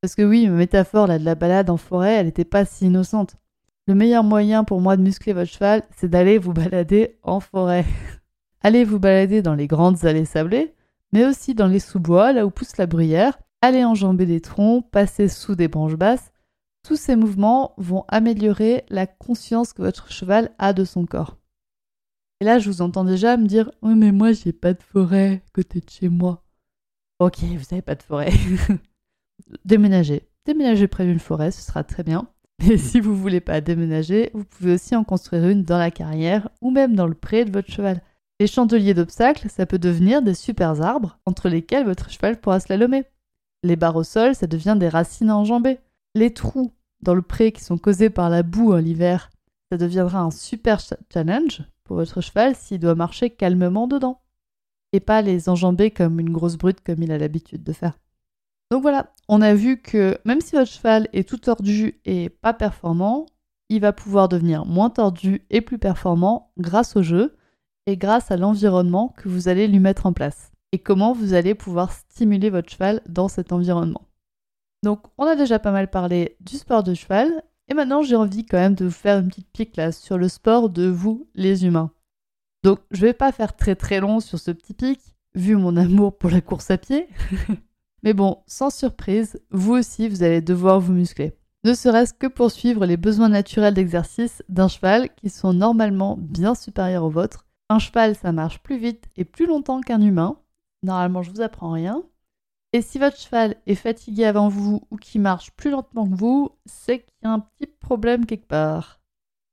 Parce 0.00 0.14
que 0.14 0.22
oui, 0.22 0.48
ma 0.48 0.56
métaphore 0.56 1.06
là, 1.06 1.18
de 1.18 1.24
la 1.24 1.34
balade 1.34 1.68
en 1.68 1.76
forêt, 1.76 2.14
elle 2.14 2.26
n'était 2.26 2.44
pas 2.44 2.64
si 2.64 2.86
innocente. 2.86 3.36
Le 3.86 3.94
meilleur 3.94 4.24
moyen 4.24 4.64
pour 4.64 4.80
moi 4.80 4.96
de 4.96 5.02
muscler 5.02 5.32
votre 5.32 5.50
cheval, 5.50 5.82
c'est 5.96 6.08
d'aller 6.08 6.38
vous 6.38 6.52
balader 6.52 7.18
en 7.22 7.40
forêt. 7.40 7.84
allez 8.62 8.84
vous 8.84 8.98
balader 8.98 9.42
dans 9.42 9.54
les 9.54 9.66
grandes 9.66 10.04
allées 10.04 10.24
sablées, 10.24 10.74
mais 11.12 11.26
aussi 11.26 11.54
dans 11.54 11.66
les 11.66 11.80
sous-bois, 11.80 12.32
là 12.32 12.46
où 12.46 12.50
pousse 12.50 12.78
la 12.78 12.86
bruyère. 12.86 13.38
Allez 13.62 13.84
enjamber 13.84 14.24
des 14.24 14.40
troncs, 14.40 14.88
passer 14.90 15.28
sous 15.28 15.54
des 15.54 15.68
branches 15.68 15.96
basses. 15.96 16.32
Tous 16.82 16.96
ces 16.96 17.14
mouvements 17.14 17.74
vont 17.76 18.04
améliorer 18.08 18.84
la 18.88 19.06
conscience 19.06 19.74
que 19.74 19.82
votre 19.82 20.10
cheval 20.10 20.50
a 20.58 20.72
de 20.72 20.84
son 20.84 21.04
corps. 21.04 21.36
Et 22.40 22.46
là, 22.46 22.58
je 22.58 22.70
vous 22.70 22.80
entends 22.80 23.04
déjà 23.04 23.36
me 23.36 23.46
dire 23.46 23.70
Oui, 23.82 23.94
mais 23.94 24.12
moi, 24.12 24.32
j'ai 24.32 24.54
pas 24.54 24.72
de 24.72 24.82
forêt 24.82 25.42
côté 25.52 25.80
de 25.80 25.90
chez 25.90 26.08
moi. 26.08 26.42
Ok, 27.18 27.40
vous 27.40 27.64
n'avez 27.70 27.82
pas 27.82 27.96
de 27.96 28.02
forêt. 28.02 28.32
Déménagez. 29.64 30.28
Déménagez 30.46 30.88
près 30.88 31.04
d'une 31.04 31.18
forêt, 31.18 31.50
ce 31.50 31.62
sera 31.62 31.84
très 31.84 32.02
bien. 32.02 32.28
Mais 32.66 32.76
si 32.76 33.00
vous 33.00 33.16
voulez 33.16 33.40
pas 33.40 33.60
déménager, 33.60 34.30
vous 34.34 34.44
pouvez 34.44 34.74
aussi 34.74 34.94
en 34.94 35.04
construire 35.04 35.48
une 35.48 35.62
dans 35.62 35.78
la 35.78 35.90
carrière 35.90 36.48
ou 36.60 36.70
même 36.70 36.94
dans 36.94 37.06
le 37.06 37.14
pré 37.14 37.44
de 37.44 37.52
votre 37.52 37.70
cheval. 37.70 38.02
Les 38.38 38.46
chandeliers 38.46 38.94
d'obstacles, 38.94 39.48
ça 39.50 39.66
peut 39.66 39.78
devenir 39.78 40.22
des 40.22 40.34
super 40.34 40.80
arbres 40.82 41.18
entre 41.26 41.48
lesquels 41.48 41.84
votre 41.84 42.10
cheval 42.10 42.40
pourra 42.40 42.60
slalomer. 42.60 43.04
Les 43.62 43.76
barres 43.76 43.96
au 43.96 44.04
sol, 44.04 44.34
ça 44.34 44.46
devient 44.46 44.76
des 44.78 44.88
racines 44.88 45.30
à 45.30 45.36
enjamber. 45.36 45.78
Les 46.14 46.32
trous 46.32 46.72
dans 47.02 47.14
le 47.14 47.22
pré 47.22 47.52
qui 47.52 47.62
sont 47.62 47.78
causés 47.78 48.10
par 48.10 48.30
la 48.30 48.42
boue 48.42 48.72
en 48.72 48.78
l'hiver, 48.78 49.30
ça 49.70 49.78
deviendra 49.78 50.20
un 50.20 50.30
super 50.30 50.80
challenge 51.12 51.62
pour 51.84 51.96
votre 51.96 52.20
cheval 52.20 52.54
s'il 52.56 52.80
doit 52.80 52.94
marcher 52.94 53.30
calmement 53.30 53.86
dedans. 53.86 54.20
Et 54.92 55.00
pas 55.00 55.22
les 55.22 55.48
enjamber 55.48 55.90
comme 55.90 56.18
une 56.18 56.32
grosse 56.32 56.56
brute 56.56 56.80
comme 56.80 57.02
il 57.02 57.12
a 57.12 57.18
l'habitude 57.18 57.62
de 57.62 57.72
faire. 57.72 57.98
Donc 58.70 58.82
voilà, 58.82 59.12
on 59.28 59.42
a 59.42 59.54
vu 59.54 59.78
que 59.78 60.18
même 60.24 60.40
si 60.40 60.54
votre 60.54 60.70
cheval 60.70 61.08
est 61.12 61.28
tout 61.28 61.38
tordu 61.38 62.00
et 62.04 62.28
pas 62.28 62.54
performant, 62.54 63.26
il 63.68 63.80
va 63.80 63.92
pouvoir 63.92 64.28
devenir 64.28 64.64
moins 64.64 64.90
tordu 64.90 65.44
et 65.50 65.60
plus 65.60 65.78
performant 65.78 66.52
grâce 66.58 66.96
au 66.96 67.02
jeu 67.02 67.36
et 67.86 67.96
grâce 67.96 68.30
à 68.30 68.36
l'environnement 68.36 69.14
que 69.16 69.28
vous 69.28 69.48
allez 69.48 69.66
lui 69.66 69.80
mettre 69.80 70.06
en 70.06 70.12
place. 70.12 70.52
Et 70.72 70.78
comment 70.78 71.12
vous 71.12 71.34
allez 71.34 71.56
pouvoir 71.56 71.92
stimuler 71.92 72.50
votre 72.50 72.70
cheval 72.70 73.00
dans 73.08 73.26
cet 73.26 73.52
environnement. 73.52 74.02
Donc 74.84 75.02
on 75.18 75.24
a 75.24 75.34
déjà 75.34 75.58
pas 75.58 75.72
mal 75.72 75.90
parlé 75.90 76.36
du 76.40 76.56
sport 76.56 76.84
de 76.84 76.94
cheval 76.94 77.42
et 77.68 77.74
maintenant 77.74 78.02
j'ai 78.02 78.16
envie 78.16 78.46
quand 78.46 78.56
même 78.56 78.74
de 78.74 78.84
vous 78.84 78.90
faire 78.90 79.18
une 79.18 79.28
petite 79.28 79.50
pique 79.52 79.76
là 79.76 79.90
sur 79.90 80.16
le 80.16 80.28
sport 80.28 80.70
de 80.70 80.86
vous 80.86 81.28
les 81.34 81.66
humains. 81.66 81.90
Donc 82.62 82.78
je 82.92 83.00
vais 83.00 83.14
pas 83.14 83.32
faire 83.32 83.56
très 83.56 83.74
très 83.74 84.00
long 84.00 84.20
sur 84.20 84.38
ce 84.38 84.52
petit 84.52 84.74
pic 84.74 85.00
vu 85.34 85.56
mon 85.56 85.76
amour 85.76 86.16
pour 86.16 86.30
la 86.30 86.40
course 86.40 86.70
à 86.70 86.78
pied. 86.78 87.08
Mais 88.02 88.14
bon, 88.14 88.42
sans 88.46 88.70
surprise, 88.70 89.40
vous 89.50 89.72
aussi, 89.72 90.08
vous 90.08 90.22
allez 90.22 90.40
devoir 90.40 90.80
vous 90.80 90.92
muscler. 90.92 91.34
Ne 91.64 91.74
serait-ce 91.74 92.14
que 92.14 92.26
pour 92.26 92.50
suivre 92.50 92.86
les 92.86 92.96
besoins 92.96 93.28
naturels 93.28 93.74
d'exercice 93.74 94.42
d'un 94.48 94.68
cheval 94.68 95.14
qui 95.14 95.28
sont 95.28 95.52
normalement 95.52 96.16
bien 96.18 96.54
supérieurs 96.54 97.04
aux 97.04 97.10
vôtres. 97.10 97.46
Un 97.68 97.78
cheval, 97.78 98.16
ça 98.16 98.32
marche 98.32 98.62
plus 98.62 98.78
vite 98.78 99.04
et 99.16 99.24
plus 99.24 99.46
longtemps 99.46 99.80
qu'un 99.80 100.00
humain. 100.00 100.38
Normalement, 100.82 101.22
je 101.22 101.30
vous 101.30 101.42
apprends 101.42 101.72
rien. 101.72 102.02
Et 102.72 102.82
si 102.82 102.98
votre 102.98 103.18
cheval 103.18 103.56
est 103.66 103.74
fatigué 103.74 104.24
avant 104.24 104.48
vous 104.48 104.82
ou 104.90 104.96
qui 104.96 105.18
marche 105.18 105.50
plus 105.50 105.70
lentement 105.70 106.08
que 106.08 106.14
vous, 106.14 106.50
c'est 106.64 107.00
qu'il 107.00 107.14
y 107.24 107.26
a 107.26 107.32
un 107.32 107.40
petit 107.40 107.70
problème 107.80 108.26
quelque 108.26 108.46
part. 108.46 109.00